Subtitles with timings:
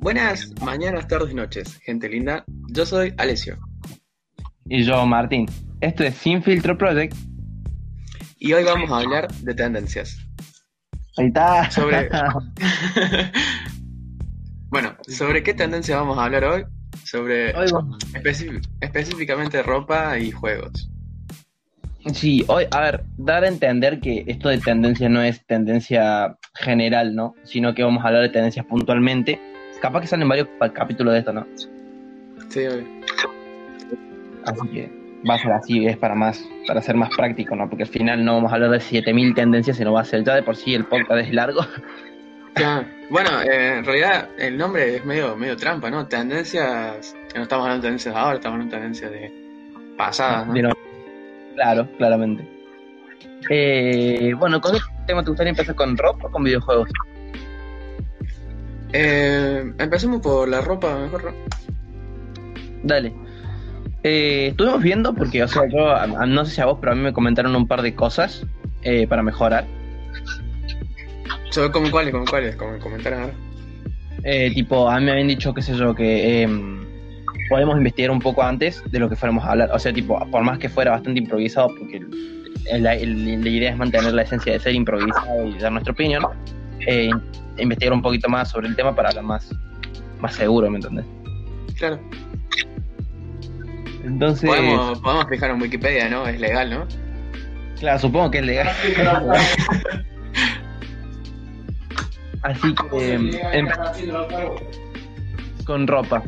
[0.00, 2.42] Buenas mañanas, tardes y noches, gente linda.
[2.72, 3.58] Yo soy Alessio.
[4.64, 5.44] Y yo, Martín.
[5.82, 7.14] Esto es Sin Filtro Project.
[8.38, 10.16] Y hoy vamos a hablar de tendencias.
[11.18, 11.70] Ahí está.
[11.70, 12.08] Sobre.
[14.70, 16.64] bueno, ¿sobre qué tendencia vamos a hablar hoy?
[17.04, 17.52] Sobre
[18.80, 20.90] específicamente ropa y juegos.
[22.14, 27.14] Sí, hoy, a ver, dar a entender que esto de tendencia no es tendencia general,
[27.14, 27.34] ¿no?
[27.44, 29.49] Sino que vamos a hablar de tendencias puntualmente.
[29.80, 31.46] Capaz que salen varios capítulos de esto, ¿no?
[32.48, 32.86] Sí, obvio.
[34.44, 34.90] Así que
[35.28, 37.68] va a ser así, es para más, para ser más práctico, ¿no?
[37.68, 40.34] Porque al final no vamos a hablar de 7000 tendencias, sino va a ser ya
[40.34, 41.60] de por sí el podcast es largo.
[42.52, 42.84] Claro.
[43.10, 46.08] Bueno, eh, en realidad el nombre es medio, medio trampa, ¿no?
[46.08, 47.14] Tendencias.
[47.36, 50.52] No estamos hablando de tendencias de ahora, estamos hablando de tendencias de pasadas, ¿no?
[50.54, 50.70] Pero-
[51.54, 52.44] claro, claramente.
[53.48, 56.88] Eh, bueno, ¿con qué tema te gustaría empezar con rock o con videojuegos?
[58.92, 61.24] Eh, empecemos por la ropa, mejor.
[61.24, 61.30] ¿no?
[62.82, 63.12] Dale.
[64.02, 66.92] Eh, estuvimos viendo, porque, o sea, yo a- a- no sé si a vos, pero
[66.92, 68.46] a mí me comentaron un par de cosas
[68.82, 69.66] eh, para mejorar.
[71.50, 72.12] ¿Sobre como cuáles?
[72.12, 72.56] ¿Como cuáles?
[72.56, 73.34] Como comentaron ahora.
[74.24, 76.80] Eh, tipo, a mí me habían dicho, qué sé yo, que em,
[77.48, 79.70] podemos investigar un poco antes de lo que fuéramos a hablar.
[79.72, 82.00] O sea, tipo, por más que fuera bastante improvisado, porque
[82.78, 86.22] la, la idea es mantener la esencia de ser improvisado y dar nuestra opinión,
[86.86, 87.10] eh,
[87.58, 89.50] investigar un poquito más sobre el tema para hablar más,
[90.20, 91.04] más seguro, ¿me entendés?
[91.76, 91.98] Claro.
[94.04, 96.26] Entonces, Podemos, podemos fijar en Wikipedia, ¿no?
[96.26, 96.86] Es legal, ¿no?
[97.78, 98.68] claro, supongo que es legal.
[102.42, 104.62] Así que, em, empe-
[105.64, 106.22] con ropa.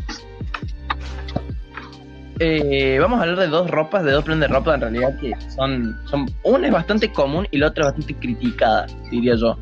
[2.38, 5.32] Eh, vamos a hablar de dos ropas, de dos prendas de ropa en realidad que
[5.54, 9.56] son, son una es bastante común y la otra es bastante criticada, diría yo.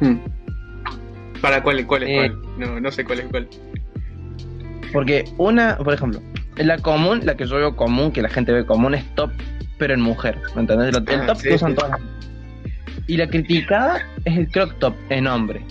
[0.00, 0.16] Hmm.
[1.40, 2.14] ¿Para cuál, cuál es Eh.
[2.16, 2.42] cuál?
[2.58, 3.48] No, no sé cuál es cuál.
[4.92, 6.20] Porque una, por ejemplo,
[6.56, 9.30] la común, la que yo veo común, que la gente ve común es top,
[9.78, 10.94] pero en mujer, ¿me entendés?
[10.94, 11.76] El, Ah, top sí, que usan sí.
[11.76, 12.00] todas las
[13.08, 15.62] Y la criticada es el crop top en hombre.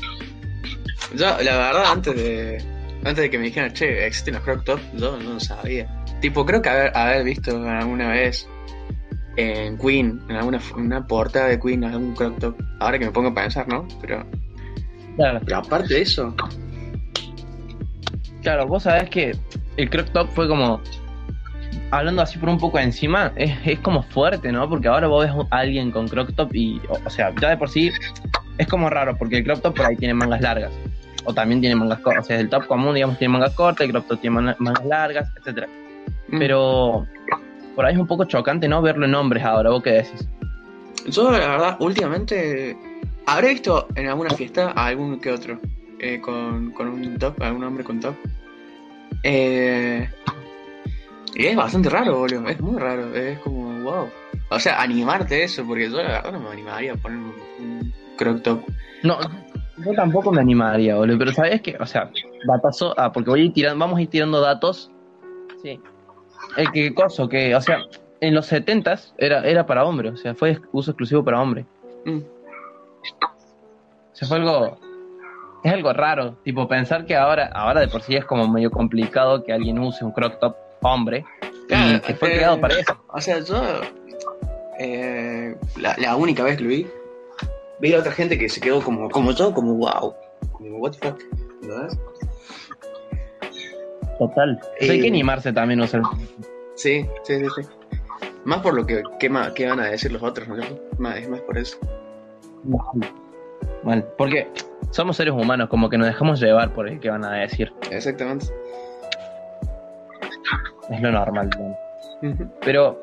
[1.16, 2.57] Yo, la verdad, antes de
[3.06, 5.88] antes de que me dijeran, che, existen los crop top, yo no lo sabía.
[6.22, 8.47] Tipo, creo que haber, haber visto alguna vez
[9.35, 12.55] en Queen, en alguna una portada de Queen, algún crop top.
[12.79, 13.88] Ahora que me pongo a pensar, ¿no?
[14.01, 14.25] Pero,
[15.16, 16.35] Claro, pero aparte de eso,
[18.41, 19.35] claro, vos sabés que
[19.77, 20.81] el crop top fue como,
[21.91, 24.67] hablando así por un poco encima, es, es como fuerte, ¿no?
[24.69, 27.57] Porque ahora vos ves a alguien con crop top y, o, o sea, ya de
[27.57, 27.91] por sí
[28.57, 30.71] es como raro, porque el crop top por ahí tiene mangas largas.
[31.25, 32.25] O también tiene mangas cortas.
[32.25, 34.85] O sea, el top común, digamos, tiene mangas cortas, el crop top tiene man- mangas
[34.85, 35.67] largas, etcétera.
[36.27, 37.05] mm, Pero
[37.75, 38.81] por ahí es un poco chocante, ¿no?
[38.81, 40.28] Verlo en hombres ahora, ¿vos qué decís?
[41.07, 42.78] yo, la verdad, últimamente
[43.25, 45.59] habré visto en alguna fiesta a algún que otro
[46.00, 48.16] eh, con, con un top, algún hombre con top.
[49.23, 50.07] Eh,
[51.35, 52.47] y es bastante raro, boludo.
[52.47, 53.13] Es muy raro.
[53.16, 54.09] Es como, wow.
[54.50, 57.94] O sea, animarte eso, porque yo la verdad no me animaría a poner un, un
[58.17, 58.62] crop top.
[59.01, 59.17] No,
[59.78, 61.17] yo tampoco me animaría, boludo.
[61.17, 61.75] Pero ¿sabes qué?
[61.79, 62.12] O sea,
[62.45, 64.91] datazo, ah, porque voy a ir tirando, vamos a ir tirando datos.
[65.62, 65.79] Sí.
[66.58, 67.80] El que coso, que, o sea,
[68.20, 71.66] en los 70s era, era para hombre, o sea, fue uso exclusivo para hombre.
[72.06, 72.20] Mm.
[72.20, 74.78] O sea, fue algo.
[75.64, 79.44] Es algo raro, tipo pensar que ahora, ahora de por sí es como medio complicado
[79.44, 81.26] que alguien use un crop top hombre
[81.70, 82.98] y que fue eh, creado para eso.
[83.08, 83.62] O sea, yo.
[84.80, 86.88] eh, la, la única vez que lo vi,
[87.80, 90.14] vi a otra gente que se quedó como, como yo, como wow.
[90.52, 91.20] Como, what the fuck.
[91.62, 91.98] ¿verdad?
[94.19, 94.59] Total.
[94.62, 96.01] O sea, hay Eh, que animarse también a usar.
[96.75, 97.62] Sí, sí, sí, sí.
[98.46, 100.56] Más por lo que, que van a decir los otros, ¿no?
[100.97, 101.78] Más- Es más por eso.
[103.84, 104.47] Mal, porque
[104.91, 107.72] somos seres humanos, como que nos dejamos llevar por el que van a decir.
[107.91, 108.47] Exactamente.
[110.90, 111.50] Es lo normal.
[112.63, 113.00] Pero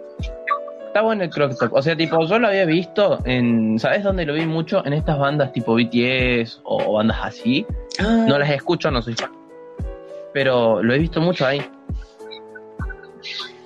[0.87, 1.73] está bueno el crop top.
[1.75, 3.79] O sea, tipo, yo lo había visto en.
[3.79, 4.85] ¿Sabes dónde lo vi mucho?
[4.87, 7.67] En estas bandas tipo BTS o bandas así.
[7.99, 9.31] Ah, No las escucho, no soy fan.
[10.33, 11.65] Pero lo he visto mucho ahí.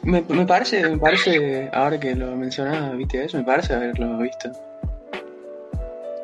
[0.03, 4.51] me, me parece, me parece, ahora que lo mencionaba BTS, me parece haberlo visto.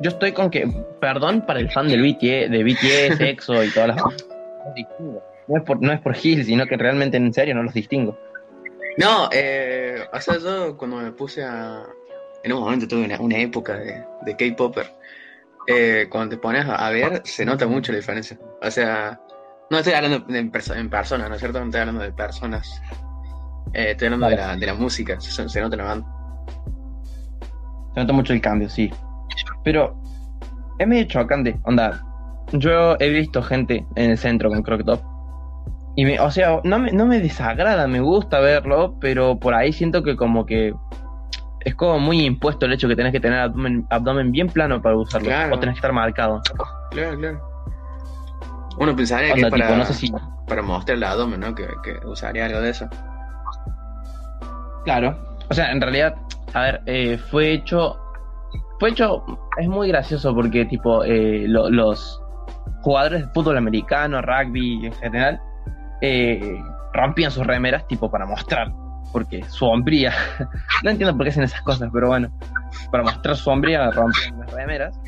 [0.01, 0.67] Yo estoy con que,
[0.99, 4.27] perdón para el fan del BTS, de BTS, EXO y todas las bandas.
[5.47, 8.17] No es por, no es por Gil, sino que realmente en serio no los distingo.
[8.97, 11.85] No, eh, o sea, yo cuando me puse a...
[12.43, 14.87] En un momento tuve una, una época de, de K-Popper.
[15.67, 18.39] Eh, cuando te pones a ver, se nota mucho la diferencia.
[18.63, 19.21] O sea,
[19.71, 21.59] no estoy hablando de en, perso- en persona, ¿no es cierto?
[21.61, 22.83] No estoy hablando de personas.
[23.73, 26.07] Eh, estoy hablando de, la, de la música, se, se nota la banda.
[27.95, 28.93] Se nota mucho el cambio, sí.
[29.65, 30.01] Pero
[30.79, 32.03] es medio chocante, onda.
[32.53, 35.01] yo he visto gente en el centro con crop top.
[35.97, 39.73] Y me, o sea, no me, no me desagrada, me gusta verlo, pero por ahí
[39.73, 40.75] siento que como que
[41.65, 44.97] es como muy impuesto el hecho que tenés que tener abdomen, abdomen bien plano para
[44.97, 45.29] usarlo.
[45.29, 45.55] Claro.
[45.55, 46.41] O tenés que estar marcado.
[46.91, 47.50] Claro, claro.
[48.81, 50.13] Uno pensaría que para, tipo, no sé si.
[50.49, 51.55] para mostrar el abdomen, ¿no?
[51.55, 52.89] Que, que usaría algo de eso.
[54.85, 55.17] Claro.
[55.51, 56.15] O sea, en realidad,
[56.55, 57.97] a ver, eh, fue hecho.
[58.79, 59.25] Fue hecho.
[59.59, 62.21] Es muy gracioso porque, tipo, eh, lo- los
[62.83, 65.41] jugadores de fútbol americano, rugby en general,
[66.01, 66.59] eh,
[66.95, 68.73] rompían sus remeras, tipo, para mostrar.
[69.13, 70.13] Porque su hombría.
[70.85, 72.31] no entiendo por qué hacen esas cosas, pero bueno.
[72.91, 74.99] Para mostrar su hombría, rompían las remeras.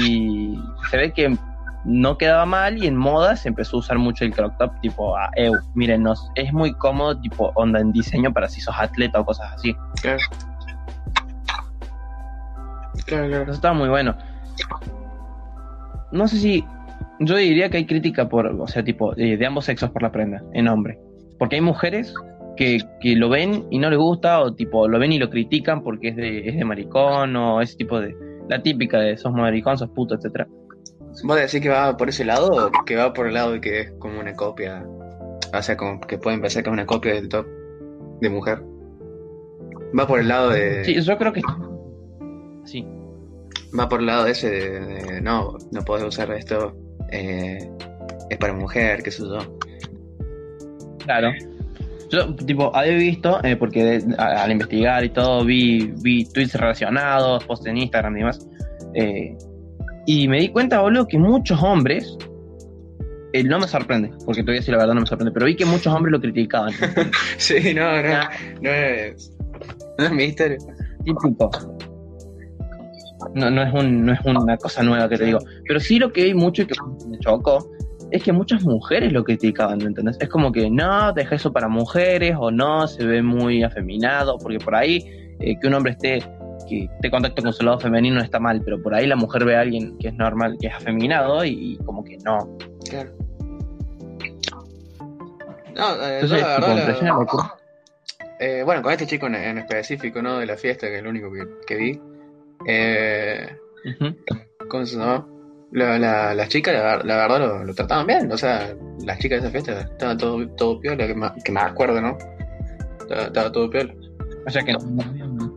[0.00, 0.58] Y
[0.90, 1.36] se ve que
[1.84, 5.16] no quedaba mal y en moda se empezó a usar mucho el crop top, tipo,
[5.16, 9.24] ah, eu, mírennos, es muy cómodo, tipo, onda en diseño para si sos atleta o
[9.24, 9.74] cosas así.
[10.02, 10.18] Claro.
[13.06, 13.42] Claro, claro.
[13.44, 14.14] Eso estaba muy bueno.
[16.12, 16.64] No sé si.
[17.20, 18.46] Yo diría que hay crítica por.
[18.46, 20.98] O sea, tipo, eh, de ambos sexos por la prenda, en hombre.
[21.38, 22.14] Porque hay mujeres
[22.56, 25.82] que, que lo ven y no les gusta, o tipo, lo ven y lo critican
[25.82, 28.14] porque es de, es de maricón, o ese tipo de.
[28.48, 30.46] La típica de sos maricón, sos puto, etcétera.
[31.24, 33.80] ¿Vos decís que va por ese lado o que va por el lado de que
[33.80, 34.84] es como una copia?
[35.52, 37.46] O sea, como que pueden pensar que es una copia del top
[38.20, 38.62] de mujer.
[39.98, 40.84] Va por el lado de.
[40.84, 41.42] Sí, yo creo que.
[42.64, 42.86] Sí.
[43.78, 46.74] Va por el lado ese de, de, no, no podés usar esto.
[47.10, 47.58] eh,
[48.30, 49.38] es para mujer, qué sé yo.
[51.04, 51.32] Claro.
[52.10, 56.54] Yo, tipo, había visto, eh, porque de- a- al investigar y todo, vi, vi tweets
[56.54, 58.48] relacionados, posts en Instagram y demás.
[58.94, 59.36] eh,
[60.12, 62.16] y me di cuenta, boludo, que muchos hombres.
[63.32, 65.46] eh, no me sorprende, porque te voy a decir la verdad, no me sorprende, pero
[65.46, 66.72] vi que muchos hombres lo criticaban.
[67.36, 68.18] Sí, no, no.
[68.60, 69.32] No es.
[69.98, 70.58] No es misterio.
[71.04, 71.48] Típico.
[73.34, 75.38] No, no, es un, no es una cosa nueva que te digo.
[75.68, 76.74] Pero sí lo que vi mucho y que
[77.08, 77.70] me chocó
[78.10, 80.16] es que muchas mujeres lo criticaban, ¿me entendés?
[80.18, 84.58] Es como que no, deja eso para mujeres o no, se ve muy afeminado, porque
[84.58, 85.04] por ahí
[85.38, 86.20] eh, que un hombre esté
[86.70, 89.44] que esté contacto con su lado femenino no está mal, pero por ahí la mujer
[89.44, 92.56] ve a alguien que es normal, que es afeminado y, como que no.
[92.88, 93.10] Claro.
[95.76, 96.68] No, eh, Entonces, yo la verdad.
[96.68, 97.54] me la-
[98.40, 100.38] eh, bueno, con este chico en, en específico, ¿no?
[100.38, 102.00] De la fiesta, que es lo único que, que vi.
[102.66, 103.48] Eh,
[103.84, 104.16] Ujú.
[104.68, 105.26] ¿Cómo se llama?
[105.72, 108.30] La, la, las chicas, la, ver- la verdad, lo, lo trataban bien.
[108.32, 108.74] O sea,
[109.04, 112.16] las chicas de esa fiesta estaban todo, todo piola, que, ma- que me acuerdo, ¿no?
[113.00, 113.94] Estaba, estaba todo piola.
[114.46, 114.78] O sea que no,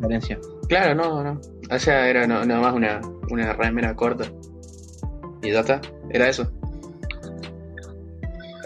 [0.07, 0.39] diferencia.
[0.67, 1.41] Claro, no, no.
[1.69, 3.01] O sea, era no- nada más una,
[3.31, 4.25] una remera corta.
[5.41, 6.50] Y ya está, era eso.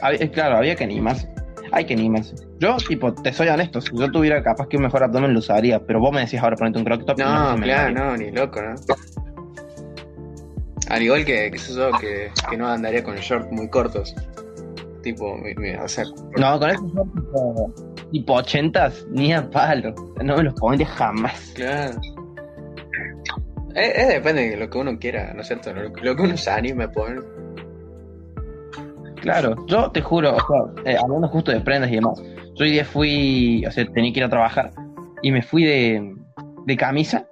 [0.01, 1.27] Había- eh, claro, había que animarse.
[1.71, 2.35] Hay que animarse.
[2.59, 5.79] Yo, tipo, te soy honesto, si yo tuviera capaz que un mejor abdomen lo usaría,
[5.85, 7.17] pero vos me decís ahora ponerte un crop top.
[7.19, 8.75] No, me claro, no, ni loco, ¿no?
[10.89, 14.15] Al igual que, que sé yo, que, que no andaría con shorts muy cortos.
[15.07, 16.03] Tipo, mi- mi- o sea,
[16.37, 17.73] No, con esos shorts tipo,
[18.11, 19.95] tipo 80 ni a palo.
[20.21, 21.53] No me los pondría jamás.
[21.55, 21.97] claro.
[23.73, 25.71] Es, es depende de lo que uno quiera, ¿no es cierto?
[25.73, 27.23] Lo, lo que uno se anime a poner.
[29.21, 32.19] Claro, yo te juro, o sea, eh, hablando justo de prendas y demás,
[32.55, 34.71] yo hoy día fui, o sea, tenía que ir a trabajar
[35.21, 36.15] y me fui de,
[36.65, 37.25] de camisa.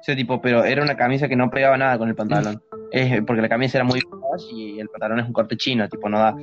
[0.00, 2.62] O sea, tipo, pero era una camisa que no pegaba nada con el pantalón.
[2.92, 4.00] Es porque la camisa era muy
[4.52, 6.36] y el pantalón es un corte chino, tipo, no da.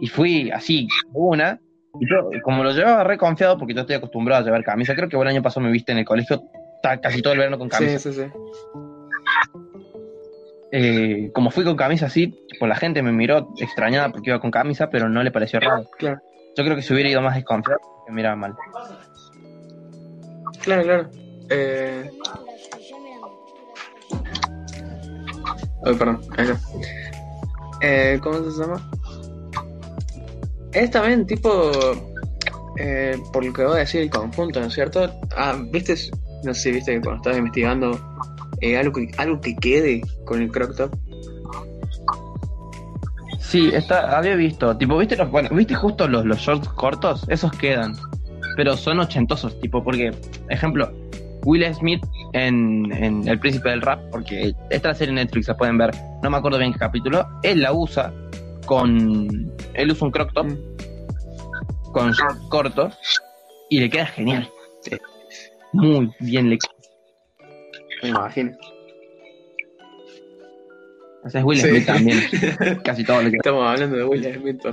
[0.00, 1.60] Y fui así, una,
[2.00, 5.08] y yo, como lo llevaba re confiado, porque yo estoy acostumbrado a llevar camisa, creo
[5.08, 6.42] que el año pasado me viste en el colegio
[7.00, 7.98] casi todo el verano con camisa.
[7.98, 8.30] Sí, sí, sí.
[10.72, 14.50] Eh, como fui con camisa así, tipo, la gente me miró extrañada porque iba con
[14.50, 15.88] camisa, pero no le pareció raro.
[15.98, 16.20] Claro,
[16.56, 18.54] Yo creo que si hubiera ido más desconfiado, me miraba mal.
[20.62, 21.10] claro, claro.
[21.50, 22.10] Eh...
[25.84, 26.60] Ay, perdón, está.
[27.80, 28.90] Eh, ¿Cómo se llama?
[30.72, 31.70] Es también tipo,
[32.78, 35.12] eh, por lo que voy a decir, el conjunto, ¿no es cierto?
[35.36, 35.94] Ah, viste,
[36.42, 37.98] no sé viste que cuando estabas investigando
[38.60, 40.96] eh, algo, que, algo que quede con el crop top.
[43.38, 47.52] Sí, está, había visto, tipo, viste los, bueno, viste justo los, los shorts cortos, esos
[47.52, 47.94] quedan,
[48.56, 50.12] pero son ochentosos, tipo, porque,
[50.48, 50.90] ejemplo,
[51.44, 52.04] Will Smith
[52.34, 55.92] en, en El Príncipe del Rap, porque esta la serie de Netflix la pueden ver,
[56.22, 58.12] no me acuerdo bien qué capítulo, él la usa
[58.66, 60.48] con, él usa un crop top
[61.92, 62.98] con shorts cortos
[63.70, 64.50] y le queda genial.
[65.72, 66.58] Muy bien le
[68.02, 68.52] Me imagino.
[71.24, 71.68] O sea, es Will Sí.
[71.68, 72.18] Smith también.
[72.84, 74.70] Casi todo lo que Estamos hablando de Will Smith, que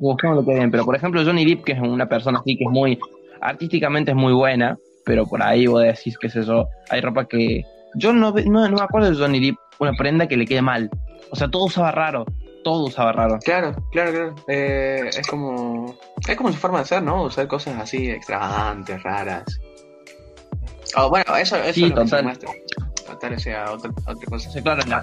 [0.00, 2.64] busquemos lo que bien, pero por ejemplo Johnny Depp, que es una persona así que
[2.64, 2.98] es muy,
[3.40, 7.64] artísticamente es muy buena, pero por ahí vos decís, qué sé yo, hay ropa que,
[7.94, 10.88] yo no, no, no me acuerdo de Johnny Depp una prenda que le quede mal.
[11.30, 12.24] O sea, todo usaba raro,
[12.62, 13.38] todo usaba raro.
[13.44, 14.34] Claro, claro, claro.
[14.48, 15.94] Eh, es como.
[16.28, 17.24] Es como su forma de ser, ¿no?
[17.24, 19.44] Usar cosas así extravagantes, raras.
[20.96, 22.24] Oh, bueno, eso, eso Sí, es lo que total.
[22.24, 22.50] muestra.
[23.06, 24.50] Total, o sea, otra, otra cosa.
[24.50, 25.02] sea, claro, la,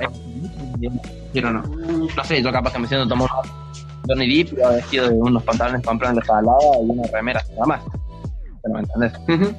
[1.34, 1.62] pero no.
[2.16, 3.28] No sé, yo capaz que me siento tomar
[4.08, 7.66] Johnny Depp pero vestido de unos pantalones comprados en la salada y una remera nada
[7.66, 7.82] más.
[8.62, 9.14] Pero me entendés.
[9.28, 9.56] Ujú.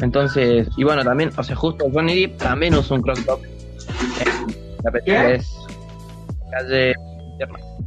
[0.00, 3.40] Entonces, y bueno, también, o sea, justo Johnny Depp también usa un crop top.
[3.44, 4.24] Eh,
[4.82, 5.34] La película ¿Qué?
[5.34, 5.56] es
[6.50, 6.94] calle.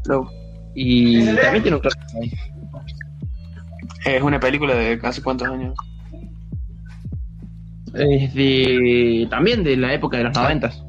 [0.07, 0.29] No.
[0.75, 2.31] Y también tiene un crop top ahí.
[4.05, 5.75] Es una película de hace cuántos años.
[7.93, 10.83] Es de, también de la época de los noventas.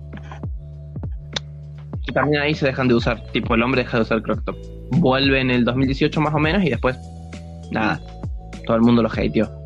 [2.07, 4.57] Y también ahí se dejan de usar, tipo el hombre deja de usar crop top.
[4.93, 6.97] Vuelve en el 2018 más o menos y después,
[7.71, 8.01] nada,
[8.67, 9.58] todo el mundo lo hateó.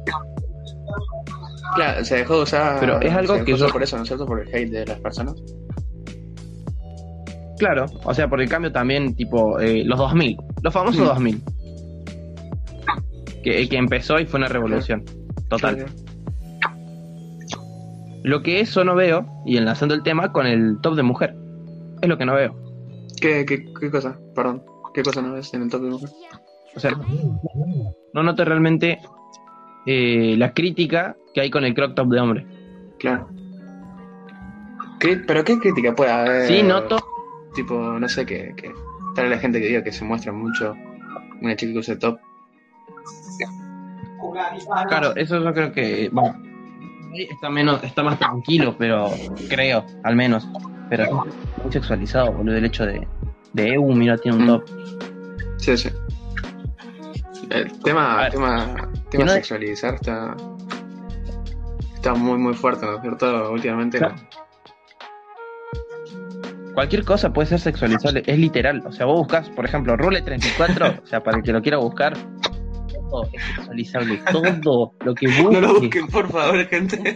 [1.75, 2.81] Claro, se dejó de usar.
[2.81, 4.27] Pero es algo se que yo- por eso, ¿no es cierto?
[4.27, 5.35] Por el hate de las personas.
[7.59, 11.05] Claro, o sea, por el cambio también, tipo, eh, los 2000, los famosos Mm.
[11.07, 11.43] 2000.
[13.45, 15.05] Que, que empezó y fue una revolución.
[15.49, 15.79] Total.
[15.79, 15.85] Sí,
[17.47, 17.57] sí.
[18.25, 21.35] Lo que eso no veo, y enlazando el tema con el top de mujer,
[22.01, 22.55] es lo que no veo.
[23.21, 24.19] ¿Qué, qué, qué cosa?
[24.35, 24.63] Perdón.
[24.95, 26.11] ¿Qué cosa no ves en el top de mujer?
[26.77, 26.91] O sea,
[28.15, 28.99] no noto realmente
[29.87, 32.47] eh, la crítica que hay con el crop top de hombre.
[32.99, 33.29] Claro.
[35.27, 36.47] ¿Pero qué crítica puede haber?
[36.47, 36.99] Sí, noto,
[37.55, 38.73] Tipo, no sé, que, que
[39.15, 40.75] tal la gente que diga que se muestra mucho
[41.41, 42.19] una chica que usa top.
[44.89, 46.35] claro, eso yo creo que, bueno,
[47.15, 49.11] está menos, está más tranquilo, pero
[49.51, 50.49] creo, al menos.
[50.89, 53.07] Pero es muy sexualizado, boludo, el hecho de,
[53.55, 54.47] de EU, mira, tiene un Mm.
[54.49, 54.65] top.
[55.59, 55.89] Sí, sí.
[57.51, 58.75] El tema, tema,
[59.11, 60.37] tema no- sexualizar está,
[62.03, 63.53] está muy, muy fuerte, ¿no es cierto?
[63.53, 63.99] Últimamente.
[63.99, 64.17] Claro.
[66.75, 68.83] Cualquier cosa puede ser sexualizable, es literal.
[68.85, 71.79] O sea, vos buscas, por ejemplo, Rule 34, o sea, para el que lo quiera
[71.79, 72.15] buscar,
[73.09, 74.21] todo es sexualizable.
[74.33, 75.53] Todo lo que busques.
[75.53, 77.15] No lo busquen, por favor, gente.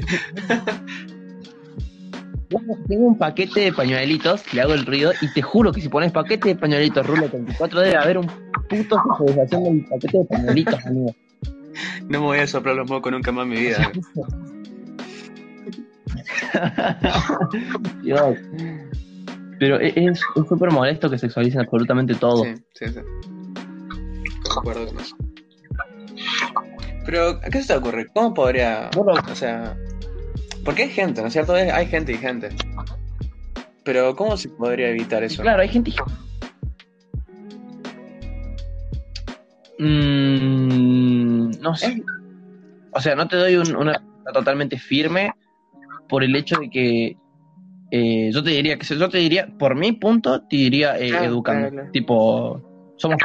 [2.88, 6.12] Tengo un paquete de pañuelitos, le hago el ruido y te juro que si pones
[6.12, 8.26] paquete de pañuelitos Rule 34 debe haber un
[8.68, 11.14] puto sexualización del paquete de pañuelitos, amigo.
[12.02, 13.90] No me voy a soplar los mocos nunca más en mi vida.
[18.02, 18.38] Dios.
[19.58, 22.44] Pero e- es súper molesto que sexualicen absolutamente todo.
[22.44, 23.00] Sí, sí, sí.
[24.54, 25.16] Concuerdo con eso.
[27.04, 28.06] Pero, ¿qué se te ocurre?
[28.14, 28.90] ¿Cómo podría.?
[28.94, 29.12] Bueno.
[29.30, 29.76] O sea.
[30.64, 31.54] Porque hay gente, ¿no es cierto?
[31.54, 32.48] Hay gente y gente.
[33.84, 35.42] Pero, ¿cómo se podría evitar eso?
[35.42, 35.92] Claro, hay gente.
[39.78, 42.02] Mm, no sé.
[42.92, 44.00] O sea, no te doy un- una
[44.32, 45.32] totalmente firme
[46.08, 47.16] por el hecho de que
[47.90, 51.24] eh, yo te diría que yo te diría, por mi punto, te diría eh, Claro,
[51.26, 51.70] educando.
[51.70, 51.90] claro.
[51.92, 52.62] Tipo,
[52.96, 53.18] somos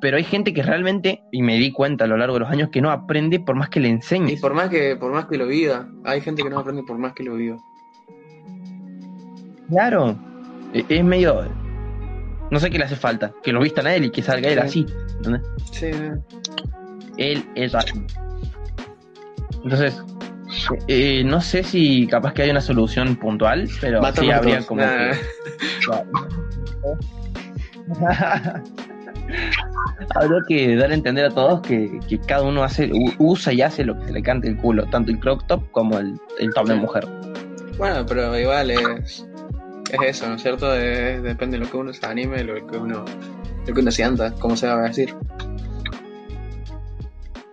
[0.00, 2.68] pero hay gente que realmente, y me di cuenta a lo largo de los años,
[2.70, 4.40] que no aprende por más que le Y enseñes.
[4.40, 7.14] por más que por más que lo viva, hay gente que no aprende por más
[7.14, 7.56] que lo viva.
[9.68, 10.16] Claro.
[10.72, 11.44] E- Es medio.
[12.50, 13.32] No sé qué le hace falta.
[13.42, 14.86] Que lo vistan a él y que salga él Sí.
[14.86, 14.86] así.
[15.16, 15.42] ¿entendés?
[15.72, 15.86] Sí,
[17.16, 18.00] Él es así.
[19.64, 20.00] Entonces,
[20.88, 25.12] eh, no sé si capaz que hay una solución puntual, pero sí habría como Nah.
[25.12, 25.18] que.
[30.14, 33.84] habría que dar a entender a todos que, que cada uno hace usa y hace
[33.84, 36.66] lo que se le cante el culo, tanto el crop top como el, el top
[36.68, 37.06] de mujer.
[37.76, 39.26] Bueno, pero igual es,
[39.92, 40.74] es eso, ¿no es cierto?
[40.74, 43.04] Es- depende de lo que uno se anime, lo que uno,
[43.66, 45.14] lo que uno sienta, cómo se va a decir.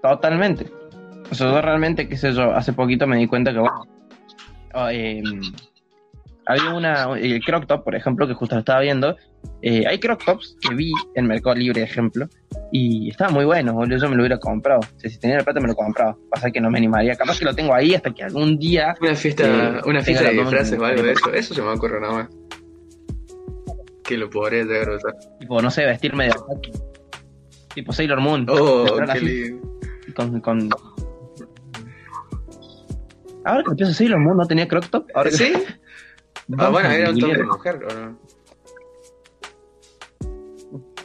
[0.02, 0.68] Totalmente.
[1.32, 3.86] O sea, yo realmente, qué sé yo, hace poquito me di cuenta que, bueno,
[4.74, 5.22] oh, eh,
[6.46, 9.16] había una, el crop top, por ejemplo, que justo lo estaba viendo.
[9.62, 12.28] eh, hay crop tops que vi en Mercado Libre, ejemplo,
[12.72, 13.98] y estaban muy buenos, boludo.
[13.98, 14.80] Yo me lo hubiera comprado.
[14.82, 16.16] O sea, si tenía la plata, me lo compraba.
[16.30, 17.16] Pasa que no me animaría.
[17.16, 18.94] Capaz que lo tengo ahí hasta que algún día.
[19.02, 22.00] Una fiesta, Eh, una fiesta de disfraces o algo de eso, eso se me ocurre
[22.00, 22.30] nada más.
[24.04, 25.14] Que lo podría llegar a usar.
[25.40, 26.34] Tipo, no sé, vestirme de.
[27.74, 28.46] Tipo Sailor Moon.
[28.50, 29.68] Oh, qué lindo.
[30.16, 30.70] con, con...
[33.46, 35.06] Ahora que pienso Sailor Moon no tenía crop top.
[35.14, 35.54] Ahora que- ¿Sí?
[36.58, 38.20] Ah, bueno, era un top de mujer, ¿o no?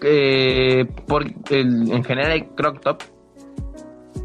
[0.02, 3.02] Eh, por, el- en general el crop top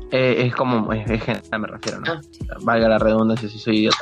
[0.10, 2.13] eh, es como es, es general me refiero ¿no?
[2.13, 2.22] Ah.
[2.62, 3.98] valga la redundancia si soy idiota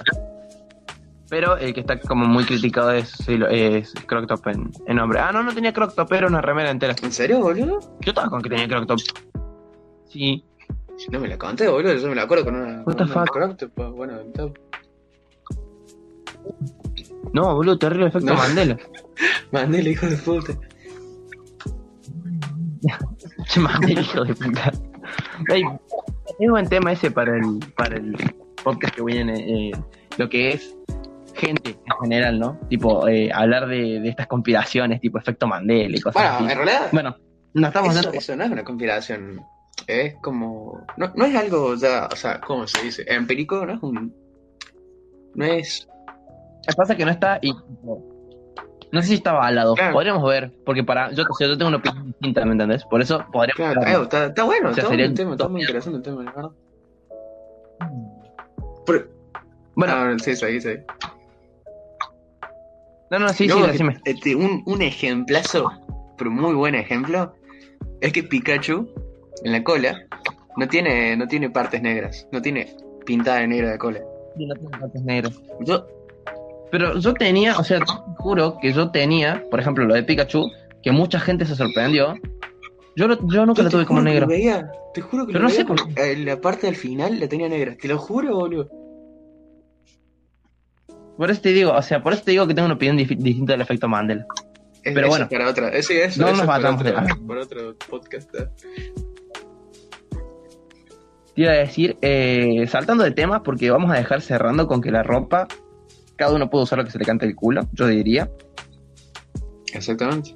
[1.29, 5.31] pero el que está como muy criticado es, es crop top en, en hombre ah
[5.31, 7.79] no no tenía crop top era una remera entera ¿En serio, boludo?
[8.01, 8.99] yo estaba con que tenía crop top
[10.09, 10.45] sí
[11.11, 13.71] No me la conté, boludo, yo me la acuerdo con una, What the una fuck?
[13.75, 14.19] pues, bueno.
[17.33, 18.35] No, boludo, terrible efecto No.
[18.35, 18.77] Mandela.
[19.51, 20.53] Mandela, hijo de puta.
[23.59, 24.71] Mandela, hijo de puta.
[25.49, 25.63] Ey,
[26.39, 28.15] es buen tema ese para el, para el
[28.63, 29.33] podcast que viene,
[29.69, 29.71] eh,
[30.17, 30.75] lo que es
[31.35, 32.59] gente en general, ¿no?
[32.69, 36.43] Tipo, eh, hablar de, de estas conspiraciones, tipo efecto Mandela y cosas Bueno, así.
[36.43, 37.15] en realidad, Bueno,
[37.53, 39.41] no estamos eso, eso no es una conspiración.
[39.87, 40.85] Es como.
[40.97, 42.07] No, no es algo ya.
[42.11, 43.03] O sea, ¿cómo se dice?
[43.07, 44.13] Empírico, no es un.
[45.35, 45.87] No es.
[46.77, 47.51] Pasa que no está y...
[48.91, 49.73] No sé si está avalado.
[49.75, 49.93] Claro.
[49.93, 52.85] Podríamos ver, porque para yo, yo tengo una opinión distinta, ¿me entendés?
[52.85, 54.23] Por eso podríamos Claro, ver.
[54.27, 56.51] está, bueno, O sea, está el tema, está muy interesante el tema, la verdad.
[58.85, 59.07] Pero-
[59.75, 60.69] Bueno, ah, sí, sí, sí.
[63.09, 63.99] no, no, sí, Luego, sí, decime.
[64.05, 65.71] este, un, un ejemplazo,
[66.17, 67.33] pero muy buen ejemplo,
[68.01, 68.87] es que Pikachu,
[69.43, 70.05] en la cola,
[70.57, 72.75] no tiene, no tiene partes negras, no tiene
[73.05, 73.99] pintada de negra de cola.
[74.37, 75.33] Sí, no tiene partes negras.
[75.61, 75.87] Yo,
[76.71, 77.85] Pero yo tenía, o sea, te
[78.17, 80.49] juro que yo tenía, por ejemplo, lo de Pikachu,
[80.81, 82.15] que mucha gente se sorprendió.
[82.95, 84.21] Yo, lo- yo nunca yo lo te tuve como negro.
[84.21, 85.77] lo veía, te juro que Pero lo no sé por
[86.17, 88.69] la parte del final la tenía negra, te lo juro, boludo.
[91.17, 93.53] Por eso te digo, o sea, por eso te digo que tengo una opinión distinta
[93.53, 94.25] del efecto Mandela.
[94.83, 95.29] Es, Pero bueno.
[95.29, 98.33] para otra, ese, eso, No eso nos matamos otro, de- para otro podcast.
[98.35, 98.47] ¿eh?
[101.35, 104.91] Te iba a decir, eh, saltando de temas, porque vamos a dejar cerrando con que
[104.91, 105.47] la ropa,
[106.15, 108.29] cada uno puede usar lo que se le cante el culo, yo diría.
[109.73, 110.35] Exactamente.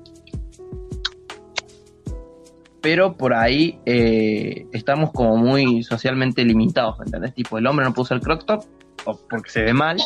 [2.82, 7.34] Pero por ahí eh, estamos como muy socialmente limitados, ¿me entendés?
[7.34, 8.64] Tipo, el hombre no puede usar crop top
[9.06, 9.98] o porque se ve mal,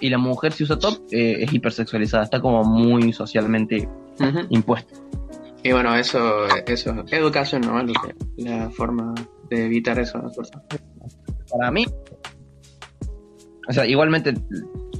[0.00, 3.88] y la mujer si usa top eh, es hipersexualizada, está como muy socialmente
[4.20, 4.46] Ujú.
[4.50, 4.94] impuesta.
[5.62, 7.82] Y bueno, eso, eso, educación, ¿no?
[8.36, 9.14] La forma
[9.50, 10.20] de evitar eso.
[11.50, 11.86] Para mí,
[13.68, 14.34] o sea, igualmente,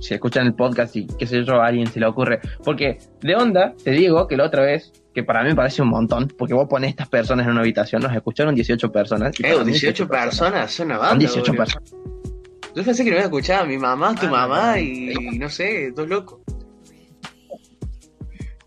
[0.01, 3.35] si escuchan el podcast y qué sé yo, a alguien se le ocurre, porque de
[3.35, 6.55] onda, te digo que la otra vez, que para mí me parece un montón, porque
[6.55, 9.39] vos pones estas personas en una habitación, nos escucharon 18 personas.
[9.41, 11.19] y Eh, para mí 18 personas, son una Son banda.
[11.19, 11.95] 18 personas.
[12.75, 14.79] Yo pensé que no iba a escuchar a mi mamá, tu Ah, mamá no.
[14.83, 16.41] y, no sé, dos locos.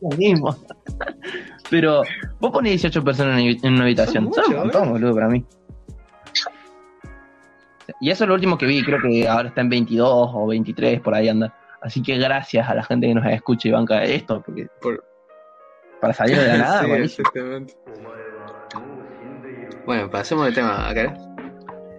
[0.02, 0.56] lo mismo.
[1.70, 2.02] Pero
[2.40, 4.34] vos pones 18 personas en una habitación.
[4.34, 5.46] Son Son, un montón, boludo, para mí.
[8.02, 11.00] Y eso es lo último que vi, creo que ahora está en 22 o 23,
[11.02, 11.54] por ahí anda.
[11.82, 15.04] Así que gracias a la gente que nos escucha y banca esto, porque Por-
[16.02, 17.74] para salir de la nada, Sí, exactamente.
[19.86, 21.14] Bueno, pasemos de tema acá.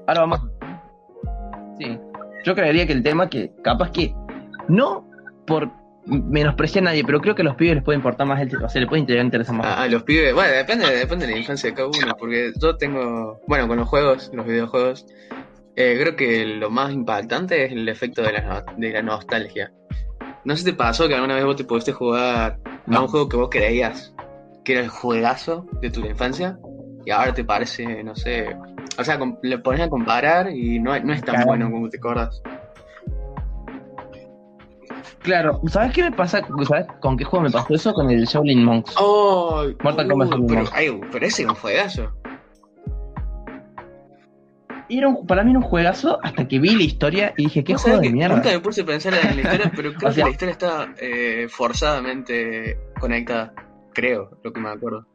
[0.06, 0.40] Ahora vamos.
[1.78, 1.98] Sí.
[2.44, 4.14] Yo creería que el tema que capaz que
[4.68, 5.08] no
[5.46, 5.70] por
[6.06, 8.68] menospreciar a nadie, pero creo que a los pibes les puede importar más el o
[8.68, 9.66] sea, les puede interesar más.
[9.66, 12.76] A, a los pibes, bueno, depende, depende de la infancia de cada uno, porque yo
[12.76, 15.06] tengo, bueno, con los juegos, los videojuegos,
[15.76, 19.72] eh, creo que lo más impactante es el efecto de la, no- de la nostalgia.
[20.44, 22.58] No sé si te pasó que alguna vez vos te pudiste jugar
[22.90, 24.12] a un juego que vos creías
[24.64, 26.58] que era el juegazo de tu infancia
[27.04, 28.56] y ahora te parece, no sé,
[28.98, 31.46] o sea, le pones a comparar y no, no es tan Claro.
[31.48, 32.40] bueno como te acordás.
[35.20, 36.44] Claro, ¿sabes qué me pasa?
[36.66, 37.92] ¿Sabes con qué juego me pasó eso?
[37.92, 38.94] Con el Shaolin Monks.
[38.98, 40.70] Oh, Mortal Kombat uh, pero, uno.
[40.72, 42.10] ay, pero ese es un juegazo.
[44.94, 47.74] Era un- para mí era un juegazo hasta que vi la historia y dije, ¿qué
[47.74, 48.36] juego de mierda?
[48.36, 50.52] Nunca me puse a pensar en la historia, pero creo O sea- que la historia
[50.52, 53.54] está eh, forzadamente conectada.
[53.94, 55.06] Creo, lo que me acuerdo.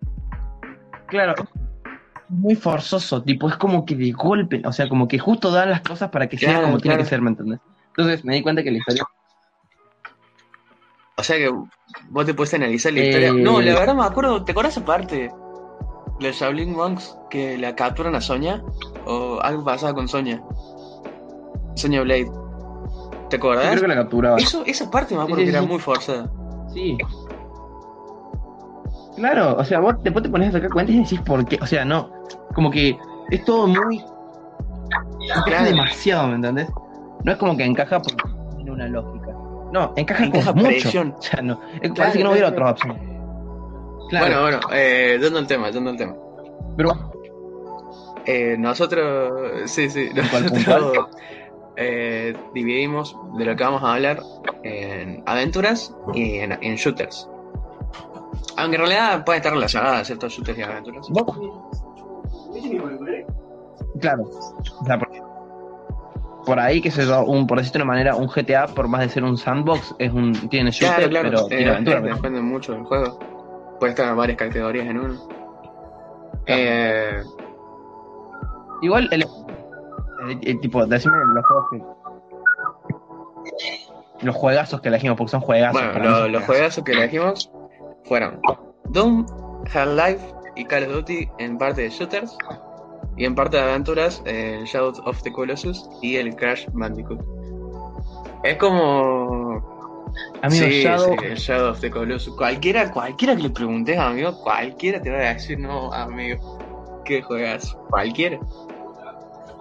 [1.08, 1.36] Claro,
[2.30, 5.82] muy forzoso, tipo, es como que de golpe, o sea, como que justo dan las
[5.82, 7.60] cosas para que sea Claro, como tiene que ser, ¿me entendés?
[7.90, 9.04] Entonces me di cuenta que la historia
[11.20, 11.50] O sea que
[12.10, 13.34] vos te puedes analizar la Eh, historia.
[13.34, 15.32] No, la verdad me acuerdo, ¿te acuerdas esa parte?
[16.20, 18.62] Los Shaolin Monks que la capturan a Sonya.
[19.06, 20.42] O algo pasaba con Sonya.
[21.76, 22.32] Sonya Blade.
[23.30, 23.68] ¿Te yo acordás?
[23.72, 24.38] creo que la capturaba.
[24.38, 26.30] Eso, esa parte me acuerdo Sí, sí, que era muy forzada.
[26.74, 26.98] Sí.
[29.16, 31.66] Claro, o sea, vos después te pones a sacar cuentas y decís por qué, o
[31.66, 32.12] sea, no,
[32.54, 32.96] como que
[33.32, 33.98] es todo muy...
[35.24, 35.66] Encaja Claro.
[35.66, 36.70] demasiado, ¿me entendés?
[37.24, 38.24] No es como que encaja porque
[38.56, 39.28] tiene una lógica.
[39.74, 40.88] No, encaja, Encaja con mucho.
[41.18, 42.72] O sea, no, Claro, parece que no hubiera claro.
[42.72, 43.07] otra opción.
[44.10, 46.16] Claro, Bueno, bueno, eh, yendo al tema, yendo al tema.
[46.76, 47.12] pero
[48.26, 51.08] Eh, nosotros, sí, sí, ¿Cuál nosotros
[51.78, 54.22] eh, dividimos de lo que vamos a hablar
[54.64, 57.30] en aventuras y en, en shooters.
[58.58, 61.08] Aunque en realidad puede estar relacionada a ciertos shooters y aventuras.
[61.10, 61.38] vos...
[64.00, 65.22] Claro, o sea, porque
[66.46, 69.02] por ahí, que sé yo, un, por decirte de una manera, un GTA, por más
[69.02, 72.02] de ser un sandbox, es un tiene shooter, Claro, claro, pero eh, tiene aventura.
[72.02, 73.20] depende mucho del juego.
[73.80, 75.28] Puede estar en varias categorías en uno.
[76.46, 77.22] Eh,
[78.82, 79.24] Igual, el,
[80.30, 81.82] el- el tipo, decime los juegos que.
[84.26, 85.74] los juegazos que elegimos, porque son juegazos.
[85.82, 87.52] Bueno, para mí lo- son los juegazos que elegimos
[88.06, 88.40] fueron
[88.90, 89.26] Doom,
[89.74, 92.38] Half-Life y Call of Duty en parte de shooters
[93.16, 97.20] y en parte de aventuras eh, Shadow of the Colossus y el Crash Bandicoot.
[98.44, 99.37] Es como...
[100.42, 102.36] Amigo, sí, Shadow, sí, el Shadow of the Colossus.
[102.36, 107.76] Cualquiera, cualquiera que le preguntes, amigo, cualquiera te va a decir, no, amigo, qué juegas.
[107.90, 108.40] Cualquiera.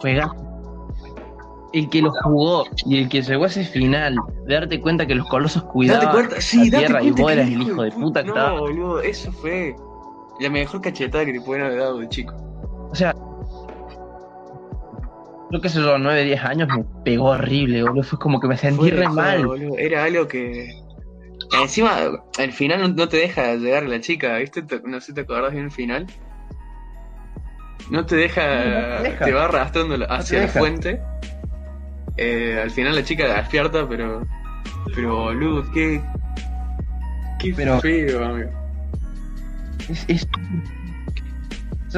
[0.01, 0.31] juega.
[1.73, 4.16] El que lo jugó y el que llegó a ese final,
[4.47, 7.49] de darte cuenta que los colosos cuidaban cuenta, sí, la tierra y vos que eras
[7.49, 8.61] el hijo de puta que No, estaba.
[8.61, 9.75] boludo, eso fue
[10.40, 12.35] la mejor cachetada que te pueden haber dado de chico.
[12.90, 13.14] O sea,
[15.51, 18.03] yo qué sé yo, 9, 10 años me pegó horrible, boludo.
[18.03, 19.47] Fue como que me sentí re mal.
[19.47, 19.79] boludo.
[19.79, 20.69] Era algo que.
[21.63, 21.97] Encima,
[22.39, 24.63] al final no, no te deja llegar la chica, ¿viste?
[24.63, 26.07] Te- No sé si te acordás bien el final.
[27.91, 28.43] No te deja.
[28.43, 29.31] No, no te deja.
[29.37, 30.59] va arrastrando la- hacia la deja.
[30.59, 31.01] fuente.
[32.17, 34.27] Eh, al final la chica despierta, pero.
[34.95, 36.03] Pero boludo, qué.
[37.39, 38.51] Qué Pero- feo, amigo.
[39.89, 40.29] Es, es-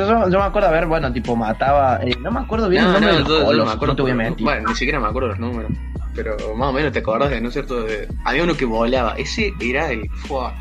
[0.07, 1.99] Yo, me acuerdo, a ver, bueno, tipo, mataba.
[2.03, 4.11] eh, no me acuerdo bien el nombre yo- yo colosos, me acuerdo, no te voy
[4.11, 4.45] a mentir.
[4.45, 5.71] Bueno, ni siquiera me acuerdo los números.
[6.15, 7.83] Pero más o menos te acordás de, ¿no es cierto?
[7.83, 9.15] De, había uno que volaba.
[9.17, 10.09] Ese era el.
[10.11, 10.55] ¡fua!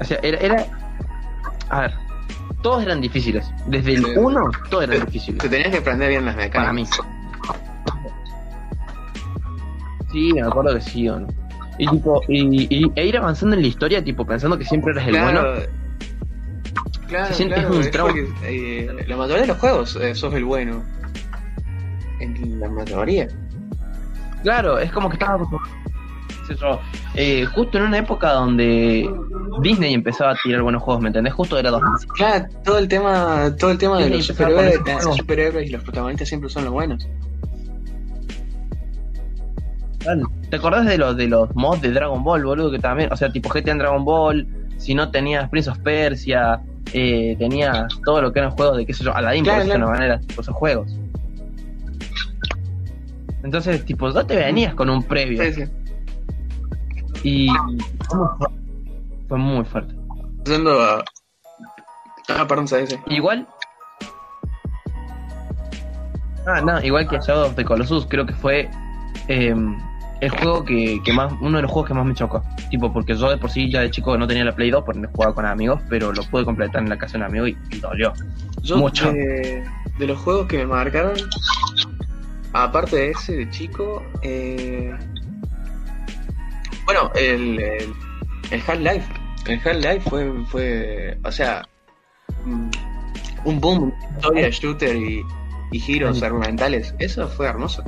[0.00, 0.66] O sea, era, era.
[1.68, 1.94] A ver,
[2.62, 3.50] todos eran difíciles.
[3.66, 4.12] Desde el Sí.
[4.16, 5.50] 1, todos eran Te difíciles.
[5.50, 6.62] tenías que aprender bien las mecánicas.
[6.62, 6.86] Para mí.
[10.10, 11.28] Sí, me acuerdo que sí, o no.
[11.82, 15.06] Y tipo, y, y- e ir avanzando en la historia, tipo, pensando que siempre eres
[15.08, 15.42] el bueno.
[17.08, 18.12] Claro, Se siente claro, un es trauma.
[18.12, 20.82] porque, eh, la mayoría de los juegos eh, sos el bueno.
[22.20, 23.26] En la mayoría.
[24.42, 25.38] Claro, es como que estaba
[27.14, 29.08] eh, justo en una época donde
[29.62, 31.32] Disney empezaba a tirar buenos juegos, ¿me entendés?
[31.34, 31.90] Justo era 2000.
[32.16, 34.80] Claro, todo el tema, todo el tema de los superhéroes,
[35.16, 37.06] superhéroes y los protagonistas siempre son los buenos.
[40.50, 42.70] ¿Te acordás de los de los mods de Dragon Ball, boludo?
[42.70, 44.46] Que también, o sea, tipo GTA en Dragon Ball,
[44.78, 46.60] si no tenías Prince of Persia,
[46.92, 49.84] eh, tenías todo lo que eran juegos de, qué sé yo, Aladdin, Claro, por claro.
[49.86, 50.96] una manera, tipo esos juegos.
[53.42, 55.42] Entonces, tipo, ya te venías con un previo.
[55.44, 55.64] Sí, sí.
[57.22, 57.48] Y
[59.28, 59.94] fue muy fuerte.
[60.46, 61.04] Yendo a.
[62.28, 62.98] Ah, perdón, ¿sabes?
[63.06, 63.46] Igual.
[66.46, 68.68] Ah, no, igual que Shadow of the Colossus, creo que fue
[69.28, 69.54] eh,
[70.20, 72.42] el juego que, que más, uno de los juegos que más me chocó.
[72.70, 75.00] Tipo, porque yo de por sí ya de chico no tenía la Play 2 porque
[75.00, 77.56] no jugaba con amigos, pero lo pude completar en la casa de un amigo y,
[77.70, 78.12] y dolió.
[78.62, 79.12] Yo, Mucho.
[79.12, 79.64] De,
[79.98, 81.14] de los juegos que me marcaron,
[82.52, 84.92] aparte de ese de chico, eh,
[86.84, 87.92] bueno, el, el,
[88.50, 89.06] el Half-Life.
[89.46, 91.66] El Half-Life fue, fue, o sea,
[92.44, 92.70] mm,
[93.44, 95.22] un boom, historia shooter y,
[95.72, 96.94] y giros argumentales.
[96.98, 97.82] Eso fue hermoso.